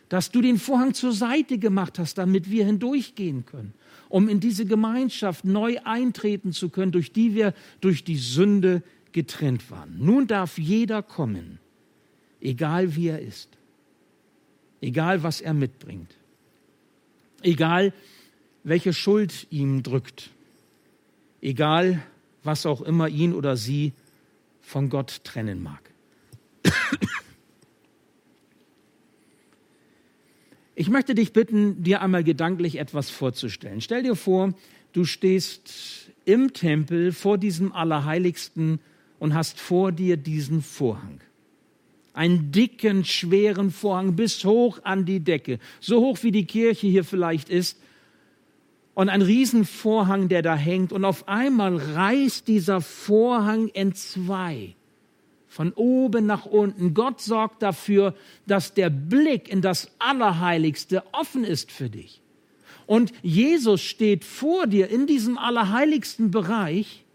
Dass 0.09 0.29
du 0.29 0.41
den 0.41 0.57
Vorhang 0.57 0.93
zur 0.93 1.13
Seite 1.13 1.57
gemacht 1.57 1.97
hast, 1.97 2.17
damit 2.17 2.51
wir 2.51 2.65
hindurchgehen 2.65 3.45
können, 3.45 3.73
um 4.09 4.29
in 4.29 4.39
diese 4.39 4.65
Gemeinschaft 4.65 5.45
neu 5.45 5.77
eintreten 5.85 6.51
zu 6.51 6.69
können, 6.69 6.91
durch 6.91 7.13
die 7.13 7.33
wir 7.33 7.53
durch 7.81 8.03
die 8.03 8.17
Sünde 8.17 8.83
getrennt 9.11 9.71
waren. 9.71 9.95
Nun 9.97 10.27
darf 10.27 10.57
jeder 10.57 11.01
kommen, 11.01 11.59
egal 12.41 12.95
wie 12.95 13.07
er 13.07 13.21
ist, 13.21 13.49
egal 14.81 15.23
was 15.23 15.41
er 15.41 15.53
mitbringt, 15.53 16.13
egal 17.41 17.93
welche 18.63 18.93
Schuld 18.93 19.47
ihm 19.49 19.81
drückt, 19.83 20.29
egal 21.41 22.03
was 22.43 22.65
auch 22.65 22.81
immer 22.81 23.07
ihn 23.07 23.33
oder 23.33 23.55
sie 23.55 23.93
von 24.63 24.89
Gott 24.89 25.23
trennen 25.23 25.61
mag. 25.61 25.91
Ich 30.75 30.89
möchte 30.89 31.13
dich 31.13 31.33
bitten, 31.33 31.83
dir 31.83 32.01
einmal 32.01 32.23
gedanklich 32.23 32.79
etwas 32.79 33.11
vorzustellen. 33.11 33.79
Stell 33.79 34.01
dir 34.01 34.15
vor, 34.15 34.55
du 34.91 35.05
stehst 35.05 36.09
im 36.25 36.53
Tempel 36.53 37.11
vor 37.11 37.37
diesem 37.37 37.71
Allerheiligsten 37.71 38.79
und 39.19 39.35
hast 39.35 39.59
vor 39.59 39.91
dir 39.91 40.17
diesen 40.17 40.63
Vorhang. 40.63 41.21
Einen 42.13 42.51
dicken, 42.51 43.05
schweren 43.05 43.69
Vorhang 43.69 44.15
bis 44.15 44.43
hoch 44.45 44.79
an 44.83 45.05
die 45.05 45.19
Decke. 45.19 45.59
So 45.79 46.01
hoch 46.01 46.17
wie 46.23 46.31
die 46.31 46.45
Kirche 46.45 46.87
hier 46.87 47.03
vielleicht 47.03 47.49
ist 47.49 47.79
und 48.95 49.09
ein 49.09 49.21
Riesenvorhang, 49.21 50.29
der 50.29 50.41
da 50.41 50.55
hängt. 50.55 50.91
Und 50.91 51.05
auf 51.05 51.27
einmal 51.27 51.77
reißt 51.77 52.47
dieser 52.47 52.81
Vorhang 52.81 53.67
in 53.69 53.93
zwei. 53.93 54.75
Von 55.47 55.71
oben 55.73 56.25
nach 56.25 56.45
unten. 56.45 56.93
Gott 56.93 57.21
sorgt 57.21 57.61
dafür, 57.61 58.15
dass 58.47 58.73
der 58.73 58.89
Blick 58.89 59.49
in 59.49 59.61
das 59.61 59.91
Allerheiligste 59.99 61.03
offen 61.11 61.43
ist 61.43 61.71
für 61.71 61.89
dich. 61.89 62.21
Und 62.85 63.13
Jesus 63.21 63.81
steht 63.81 64.25
vor 64.25 64.67
dir 64.67 64.89
in 64.89 65.07
diesem 65.07 65.37
allerheiligsten 65.37 66.31
Bereich, 66.31 67.05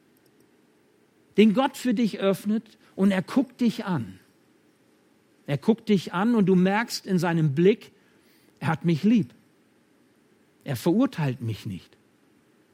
den 1.36 1.52
Gott 1.52 1.76
für 1.76 1.94
dich 1.94 2.20
öffnet, 2.20 2.78
und 2.96 3.12
er 3.12 3.22
guckt 3.22 3.60
dich 3.60 3.84
an. 3.84 4.18
Er 5.46 5.56
guckt 5.56 5.88
dich 5.88 6.12
an 6.12 6.34
und 6.34 6.46
du 6.46 6.56
merkst 6.56 7.06
in 7.06 7.18
seinem 7.18 7.54
Blick, 7.54 7.92
er 8.58 8.68
hat 8.68 8.84
mich 8.84 9.04
lieb. 9.04 9.32
Er 10.68 10.76
verurteilt 10.76 11.40
mich 11.40 11.64
nicht. 11.64 11.96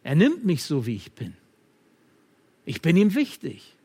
Er 0.02 0.16
nimmt 0.16 0.44
mich 0.44 0.64
so, 0.64 0.84
wie 0.84 0.96
ich 0.96 1.12
bin. 1.12 1.32
Ich 2.64 2.82
bin 2.82 2.96
ihm 2.96 3.14
wichtig. 3.14 3.76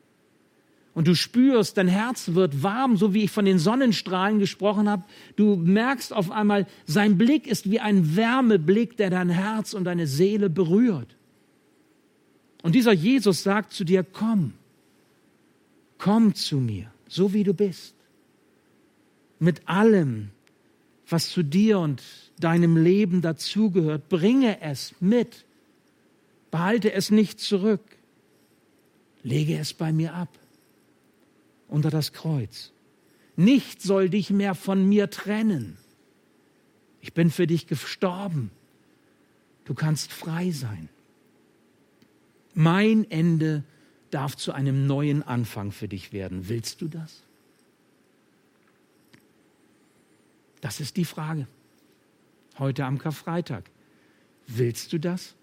Und 0.95 1.07
du 1.07 1.13
spürst, 1.13 1.77
dein 1.77 1.87
Herz 1.87 2.29
wird 2.33 2.63
warm, 2.63 2.97
so 2.97 3.13
wie 3.13 3.25
ich 3.25 3.29
von 3.29 3.45
den 3.45 3.59
Sonnenstrahlen 3.59 4.39
gesprochen 4.39 4.89
habe. 4.89 5.03
Du 5.35 5.57
merkst 5.57 6.11
auf 6.11 6.31
einmal, 6.31 6.65
sein 6.87 7.19
Blick 7.19 7.45
ist 7.45 7.69
wie 7.69 7.79
ein 7.79 8.15
Wärmeblick, 8.15 8.97
der 8.97 9.11
dein 9.11 9.29
Herz 9.29 9.75
und 9.75 9.83
deine 9.83 10.07
Seele 10.07 10.49
berührt. 10.49 11.15
Und 12.63 12.73
dieser 12.73 12.93
Jesus 12.93 13.43
sagt 13.43 13.73
zu 13.73 13.83
dir, 13.83 14.03
komm, 14.03 14.53
komm 15.99 16.33
zu 16.33 16.57
mir, 16.57 16.91
so 17.07 17.31
wie 17.31 17.43
du 17.43 17.53
bist. 17.53 17.93
Mit 19.37 19.69
allem, 19.69 20.31
was 21.07 21.29
zu 21.29 21.43
dir 21.43 21.77
und 21.77 22.01
deinem 22.39 22.77
Leben 22.77 23.21
dazugehört. 23.21 24.09
Bringe 24.09 24.61
es 24.61 24.95
mit. 24.99 25.45
Behalte 26.51 26.91
es 26.93 27.11
nicht 27.11 27.39
zurück. 27.39 27.81
Lege 29.23 29.57
es 29.57 29.73
bei 29.73 29.91
mir 29.91 30.13
ab. 30.13 30.29
Unter 31.67 31.89
das 31.89 32.13
Kreuz. 32.13 32.71
Nichts 33.35 33.83
soll 33.83 34.09
dich 34.09 34.31
mehr 34.31 34.55
von 34.55 34.87
mir 34.87 35.09
trennen. 35.09 35.77
Ich 37.01 37.13
bin 37.13 37.29
für 37.29 37.47
dich 37.47 37.67
gestorben. 37.67 38.51
Du 39.65 39.73
kannst 39.73 40.11
frei 40.11 40.51
sein. 40.51 40.89
Mein 42.53 43.09
Ende 43.11 43.63
darf 44.09 44.35
zu 44.35 44.51
einem 44.51 44.87
neuen 44.87 45.21
Anfang 45.21 45.71
für 45.71 45.87
dich 45.87 46.11
werden. 46.11 46.49
Willst 46.49 46.81
du 46.81 46.87
das? 46.87 47.21
Das 50.61 50.79
ist 50.79 50.97
die 50.97 51.05
Frage 51.05 51.47
heute 52.59 52.85
am 52.85 52.97
Karfreitag. 52.97 53.63
Willst 54.47 54.93
du 54.93 54.99
das? 54.99 55.35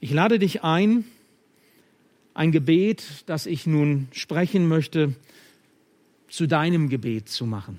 Ich 0.00 0.12
lade 0.12 0.38
dich 0.38 0.64
ein, 0.64 1.04
ein 2.34 2.50
Gebet, 2.50 3.22
das 3.26 3.46
ich 3.46 3.66
nun 3.66 4.08
sprechen 4.12 4.66
möchte, 4.66 5.14
zu 6.28 6.46
deinem 6.46 6.88
Gebet 6.88 7.28
zu 7.28 7.46
machen. 7.46 7.78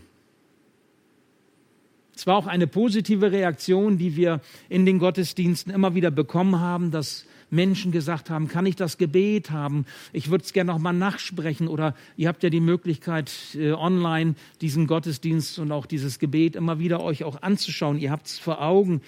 Es 2.15 2.27
war 2.27 2.37
auch 2.37 2.47
eine 2.47 2.67
positive 2.67 3.31
Reaktion, 3.31 3.97
die 3.97 4.15
wir 4.15 4.41
in 4.69 4.85
den 4.85 4.99
Gottesdiensten 4.99 5.73
immer 5.73 5.95
wieder 5.95 6.11
bekommen 6.11 6.59
haben, 6.59 6.91
dass 6.91 7.25
Menschen 7.53 7.91
gesagt 7.91 8.29
haben, 8.29 8.47
kann 8.47 8.65
ich 8.65 8.75
das 8.75 8.97
Gebet 8.97 9.51
haben? 9.51 9.85
Ich 10.11 10.29
würde 10.29 10.43
es 10.43 10.53
gerne 10.53 10.71
noch 10.71 10.79
mal 10.79 10.93
nachsprechen. 10.93 11.67
Oder 11.67 11.95
ihr 12.17 12.27
habt 12.27 12.43
ja 12.43 12.49
die 12.49 12.59
Möglichkeit, 12.59 13.31
äh, 13.55 13.71
online 13.71 14.35
diesen 14.61 14.87
Gottesdienst 14.87 15.59
und 15.59 15.71
auch 15.71 15.85
dieses 15.85 16.19
Gebet 16.19 16.55
immer 16.55 16.79
wieder 16.79 17.01
euch 17.01 17.23
auch 17.23 17.41
anzuschauen. 17.41 17.99
Ihr 17.99 18.11
habt 18.11 18.27
es 18.27 18.39
vor 18.39 18.61
Augen. 18.61 19.01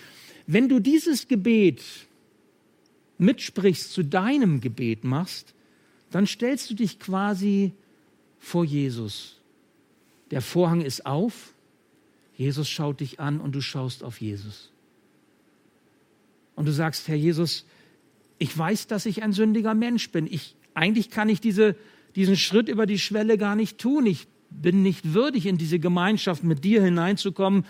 Wenn 0.48 0.70
du 0.70 0.80
dieses 0.80 1.28
Gebet 1.28 1.84
mitsprichst, 3.18 3.92
zu 3.92 4.04
deinem 4.04 4.62
Gebet 4.62 5.04
machst, 5.04 5.54
dann 6.12 6.28
stellst 6.28 6.70
du 6.70 6.76
dich 6.76 7.00
quasi 7.00 7.74
vor 8.40 8.64
Jesus. 8.64 9.42
Der 10.32 10.42
Vorhang 10.42 10.82
ist 10.82 11.06
auf, 11.06 11.54
Jesus 12.38 12.70
schaut 12.70 13.00
dich 13.00 13.20
an 13.20 13.40
und 13.40 13.54
du 13.56 13.62
schaust 13.62 14.04
auf 14.04 14.22
Jesus. 14.22 14.72
Und 16.56 16.66
du 16.66 16.72
sagst, 16.72 17.08
Herr 17.08 17.16
Jesus, 17.16 17.66
ich 18.38 18.58
weiß, 18.58 18.88
dass 18.88 19.06
ich 19.06 19.24
ein 19.24 19.34
sündiger 19.34 19.74
Mensch 19.74 20.12
bin. 20.12 20.28
Ich, 20.28 20.56
eigentlich 20.74 21.10
kann 21.10 21.30
ich 21.30 21.42
diese, 21.42 21.76
diesen 22.16 22.36
Schritt 22.36 22.70
über 22.70 22.86
die 22.86 23.00
Schwelle 23.00 23.38
gar 23.38 23.56
nicht 23.56 23.78
tun. 23.78 24.06
Ich 24.06 24.28
bin 24.50 24.84
nicht 24.84 25.14
würdig, 25.14 25.46
in 25.46 25.58
diese 25.58 25.80
Gemeinschaft 25.80 26.44
mit 26.44 26.64
dir 26.64 26.84
hineinzukommen. 26.84 27.66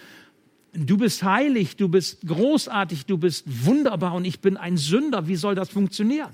Du 0.74 0.98
bist 0.98 1.24
heilig, 1.24 1.78
du 1.78 1.88
bist 1.88 2.28
großartig, 2.28 3.06
du 3.06 3.18
bist 3.18 3.66
wunderbar 3.66 4.14
und 4.14 4.26
ich 4.26 4.40
bin 4.40 4.58
ein 4.58 4.78
Sünder. 4.78 5.28
Wie 5.28 5.36
soll 5.36 5.56
das 5.56 5.70
funktionieren? 5.70 6.32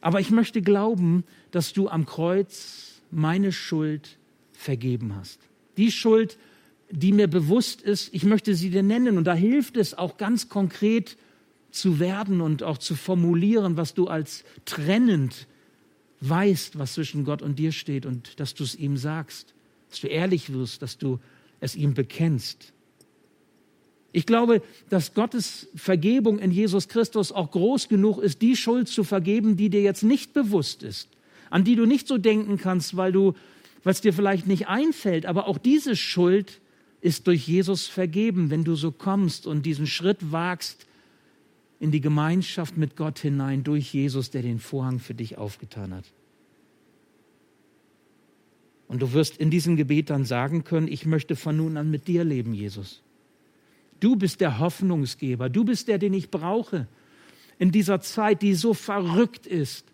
Aber 0.00 0.20
ich 0.20 0.30
möchte 0.30 0.62
glauben, 0.62 1.24
dass 1.50 1.72
du 1.72 1.88
am 1.88 2.06
Kreuz 2.06 3.02
meine 3.10 3.52
Schuld 3.52 4.16
vergeben 4.52 5.14
hast. 5.14 5.40
Die 5.76 5.90
Schuld, 5.90 6.38
die 6.90 7.12
mir 7.12 7.28
bewusst 7.28 7.82
ist, 7.82 8.14
ich 8.14 8.24
möchte 8.24 8.54
sie 8.54 8.70
dir 8.70 8.82
nennen. 8.82 9.18
Und 9.18 9.24
da 9.24 9.34
hilft 9.34 9.76
es 9.76 9.96
auch 9.96 10.16
ganz 10.16 10.48
konkret, 10.48 11.16
zu 11.70 11.98
werden 11.98 12.40
und 12.40 12.62
auch 12.62 12.78
zu 12.78 12.94
formulieren, 12.94 13.76
was 13.76 13.94
du 13.94 14.08
als 14.08 14.44
trennend 14.64 15.46
weißt, 16.20 16.78
was 16.78 16.94
zwischen 16.94 17.24
Gott 17.24 17.42
und 17.42 17.58
dir 17.58 17.72
steht 17.72 18.06
und 18.06 18.38
dass 18.40 18.54
du 18.54 18.64
es 18.64 18.74
ihm 18.74 18.96
sagst, 18.96 19.54
dass 19.88 20.00
du 20.00 20.06
ehrlich 20.06 20.52
wirst, 20.52 20.82
dass 20.82 20.98
du 20.98 21.18
es 21.60 21.76
ihm 21.76 21.94
bekennst. 21.94 22.72
Ich 24.12 24.26
glaube, 24.26 24.62
dass 24.88 25.14
Gottes 25.14 25.68
Vergebung 25.74 26.38
in 26.38 26.50
Jesus 26.50 26.88
Christus 26.88 27.30
auch 27.30 27.50
groß 27.52 27.88
genug 27.88 28.18
ist, 28.18 28.42
die 28.42 28.56
Schuld 28.56 28.88
zu 28.88 29.04
vergeben, 29.04 29.56
die 29.56 29.70
dir 29.70 29.82
jetzt 29.82 30.02
nicht 30.02 30.32
bewusst 30.32 30.82
ist, 30.82 31.08
an 31.48 31.64
die 31.64 31.76
du 31.76 31.86
nicht 31.86 32.08
so 32.08 32.18
denken 32.18 32.58
kannst, 32.58 32.96
weil 32.96 33.12
du, 33.12 33.34
es 33.84 34.00
dir 34.00 34.12
vielleicht 34.12 34.46
nicht 34.46 34.68
einfällt, 34.68 35.26
aber 35.26 35.46
auch 35.46 35.58
diese 35.58 35.96
Schuld 35.96 36.60
ist 37.00 37.26
durch 37.26 37.46
Jesus 37.46 37.86
vergeben, 37.86 38.50
wenn 38.50 38.64
du 38.64 38.74
so 38.74 38.92
kommst 38.92 39.46
und 39.46 39.64
diesen 39.64 39.86
Schritt 39.86 40.32
wagst, 40.32 40.86
in 41.80 41.90
die 41.90 42.00
Gemeinschaft 42.00 42.76
mit 42.76 42.94
Gott 42.94 43.18
hinein 43.18 43.64
durch 43.64 43.92
Jesus, 43.92 44.30
der 44.30 44.42
den 44.42 44.60
Vorhang 44.60 45.00
für 45.00 45.14
dich 45.14 45.38
aufgetan 45.38 45.94
hat. 45.94 46.04
Und 48.86 49.02
du 49.02 49.12
wirst 49.12 49.36
in 49.36 49.50
diesem 49.50 49.76
Gebet 49.76 50.10
dann 50.10 50.24
sagen 50.24 50.62
können, 50.62 50.88
ich 50.88 51.06
möchte 51.06 51.36
von 51.36 51.56
nun 51.56 51.76
an 51.76 51.90
mit 51.90 52.06
dir 52.06 52.22
leben, 52.22 52.54
Jesus. 52.54 53.02
Du 53.98 54.16
bist 54.16 54.40
der 54.40 54.58
Hoffnungsgeber, 54.58 55.48
du 55.48 55.64
bist 55.64 55.88
der, 55.88 55.98
den 55.98 56.14
ich 56.14 56.30
brauche. 56.30 56.86
in 57.60 57.70
dieser 57.70 58.00
Zeit, 58.00 58.40
die 58.40 58.54
so 58.54 58.72
verrückt 58.72 59.46
ist, 59.46 59.84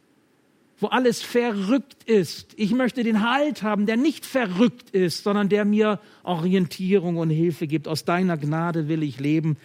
wo 0.79 0.87
alles 0.87 1.21
verrückt 1.21 2.05
ist. 2.05 2.55
Ich 2.57 2.71
möchte 2.71 3.03
den 3.03 3.29
Halt 3.29 3.65
haben, 3.65 3.87
der 3.87 3.97
nicht 3.97 4.25
verrückt 4.25 4.91
ist, 4.91 5.25
sondern 5.25 5.49
der 5.49 5.65
mir 5.65 5.99
Orientierung 6.23 7.17
und 7.17 7.31
Hilfe 7.31 7.67
gibt. 7.67 7.89
Aus 7.89 8.05
deiner 8.05 8.37
Gnade 8.37 8.87
will 8.87 9.03
ich 9.03 9.19
leben, 9.19 9.57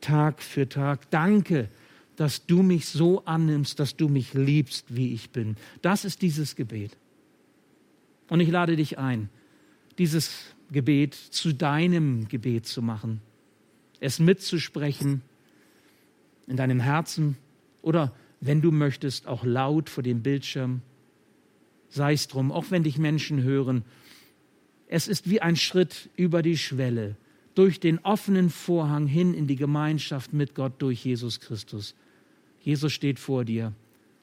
Tag 0.00 0.42
für 0.42 0.68
Tag. 0.68 1.10
Danke, 1.10 1.68
dass 2.16 2.46
du 2.46 2.62
mich 2.62 2.86
so 2.86 3.24
annimmst, 3.24 3.78
dass 3.78 3.96
du 3.96 4.08
mich 4.08 4.34
liebst, 4.34 4.94
wie 4.94 5.12
ich 5.12 5.30
bin. 5.30 5.56
Das 5.82 6.04
ist 6.04 6.22
dieses 6.22 6.56
Gebet. 6.56 6.96
Und 8.28 8.40
ich 8.40 8.50
lade 8.50 8.76
dich 8.76 8.98
ein, 8.98 9.28
dieses 9.98 10.54
Gebet 10.70 11.14
zu 11.14 11.54
deinem 11.54 12.28
Gebet 12.28 12.66
zu 12.66 12.82
machen, 12.82 13.20
es 14.00 14.18
mitzusprechen 14.18 15.22
in 16.46 16.56
deinem 16.56 16.80
Herzen 16.80 17.36
oder 17.82 18.14
wenn 18.40 18.62
du 18.62 18.70
möchtest, 18.70 19.26
auch 19.26 19.44
laut 19.44 19.90
vor 19.90 20.02
dem 20.02 20.22
Bildschirm. 20.22 20.82
Sei 21.88 22.12
es 22.12 22.28
drum, 22.28 22.52
auch 22.52 22.66
wenn 22.70 22.84
dich 22.84 22.98
Menschen 22.98 23.42
hören. 23.42 23.84
Es 24.86 25.08
ist 25.08 25.28
wie 25.28 25.40
ein 25.40 25.56
Schritt 25.56 26.10
über 26.16 26.42
die 26.42 26.58
Schwelle, 26.58 27.16
durch 27.58 27.80
den 27.80 27.98
offenen 27.98 28.50
Vorhang 28.50 29.08
hin 29.08 29.34
in 29.34 29.48
die 29.48 29.56
Gemeinschaft 29.56 30.32
mit 30.32 30.54
Gott 30.54 30.74
durch 30.78 31.04
Jesus 31.04 31.40
Christus. 31.40 31.96
Jesus 32.60 32.92
steht 32.92 33.18
vor 33.18 33.44
dir 33.44 33.72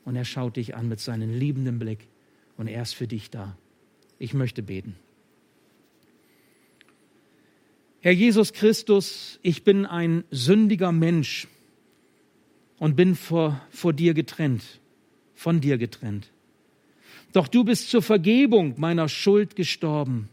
und 0.05 0.15
er 0.15 0.23
schaut 0.23 0.55
dich 0.55 0.73
an 0.73 0.87
mit 0.87 1.01
seinem 1.01 1.37
liebenden 1.37 1.77
Blick 1.77 2.07
und 2.55 2.67
er 2.67 2.81
ist 2.81 2.93
für 2.93 3.07
dich 3.07 3.29
da. 3.29 3.57
Ich 4.19 4.33
möchte 4.33 4.63
beten. 4.63 4.95
Herr 7.99 8.13
Jesus 8.13 8.53
Christus, 8.53 9.37
ich 9.41 9.63
bin 9.63 9.85
ein 9.85 10.23
sündiger 10.31 10.93
Mensch 10.93 11.49
und 12.77 12.95
bin 12.95 13.15
vor, 13.15 13.61
vor 13.69 13.91
dir 13.91 14.13
getrennt, 14.13 14.63
von 15.33 15.59
dir 15.59 15.77
getrennt. 15.77 16.31
Doch 17.33 17.49
du 17.49 17.65
bist 17.65 17.89
zur 17.89 18.01
Vergebung 18.01 18.75
meiner 18.77 19.09
Schuld 19.09 19.57
gestorben. 19.57 20.29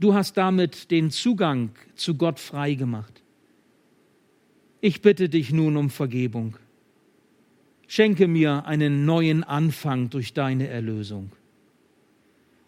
Du 0.00 0.14
hast 0.14 0.36
damit 0.36 0.90
den 0.90 1.10
Zugang 1.10 1.70
zu 1.94 2.16
Gott 2.16 2.40
frei 2.40 2.74
gemacht. 2.74 3.22
Ich 4.80 5.02
bitte 5.02 5.28
dich 5.28 5.52
nun 5.52 5.76
um 5.76 5.90
Vergebung. 5.90 6.56
Schenke 7.86 8.26
mir 8.26 8.66
einen 8.66 9.04
neuen 9.04 9.44
Anfang 9.44 10.10
durch 10.10 10.32
deine 10.32 10.68
Erlösung. 10.68 11.32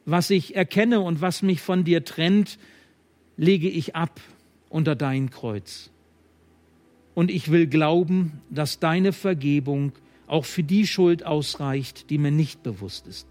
Was 0.05 0.31
ich 0.31 0.55
erkenne 0.57 1.01
und 1.01 1.21
was 1.21 1.43
mich 1.43 1.61
von 1.61 1.85
dir 1.85 2.05
trennt, 2.05 2.59
lege 3.37 3.69
ich 3.69 3.97
ab 3.97 4.21
unter 4.69 4.95
dein 4.95 5.31
Kreuz 5.31 5.93
und 7.15 7.31
ich 7.31 7.51
will 7.51 7.67
glauben, 7.67 8.41
dass 8.51 8.79
deine 8.79 9.13
Vergebung 9.13 9.93
auch 10.27 10.45
für 10.45 10.63
die 10.63 10.87
Schuld 10.87 11.25
ausreicht, 11.25 12.11
die 12.11 12.19
mir 12.19 12.31
nicht 12.31 12.63
bewusst 12.63 13.07
ist. 13.07 13.27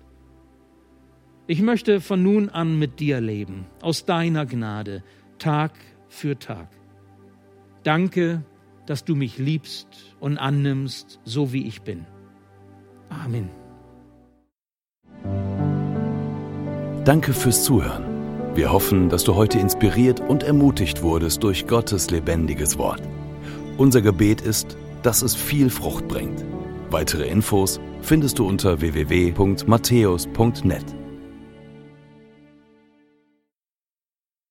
Ich 1.51 1.61
möchte 1.61 1.99
von 1.99 2.23
nun 2.23 2.47
an 2.47 2.79
mit 2.79 3.01
dir 3.01 3.19
leben, 3.19 3.65
aus 3.81 4.05
deiner 4.05 4.45
Gnade, 4.45 5.03
Tag 5.37 5.73
für 6.07 6.39
Tag. 6.39 6.69
Danke, 7.83 8.45
dass 8.85 9.03
du 9.03 9.15
mich 9.15 9.37
liebst 9.37 10.15
und 10.21 10.37
annimmst, 10.37 11.19
so 11.25 11.51
wie 11.51 11.67
ich 11.67 11.81
bin. 11.81 12.05
Amen. 13.09 13.49
Danke 17.03 17.33
fürs 17.33 17.65
Zuhören. 17.65 18.05
Wir 18.55 18.71
hoffen, 18.71 19.09
dass 19.09 19.25
du 19.25 19.35
heute 19.35 19.59
inspiriert 19.59 20.21
und 20.21 20.43
ermutigt 20.43 21.03
wurdest 21.03 21.43
durch 21.43 21.67
Gottes 21.67 22.11
lebendiges 22.11 22.77
Wort. 22.77 23.01
Unser 23.77 24.01
Gebet 24.01 24.39
ist, 24.39 24.77
dass 25.03 25.21
es 25.21 25.35
viel 25.35 25.69
Frucht 25.69 26.07
bringt. 26.07 26.45
Weitere 26.91 27.27
Infos 27.27 27.81
findest 28.01 28.39
du 28.39 28.47
unter 28.47 28.79
www.matthäus.net. 28.79 31.00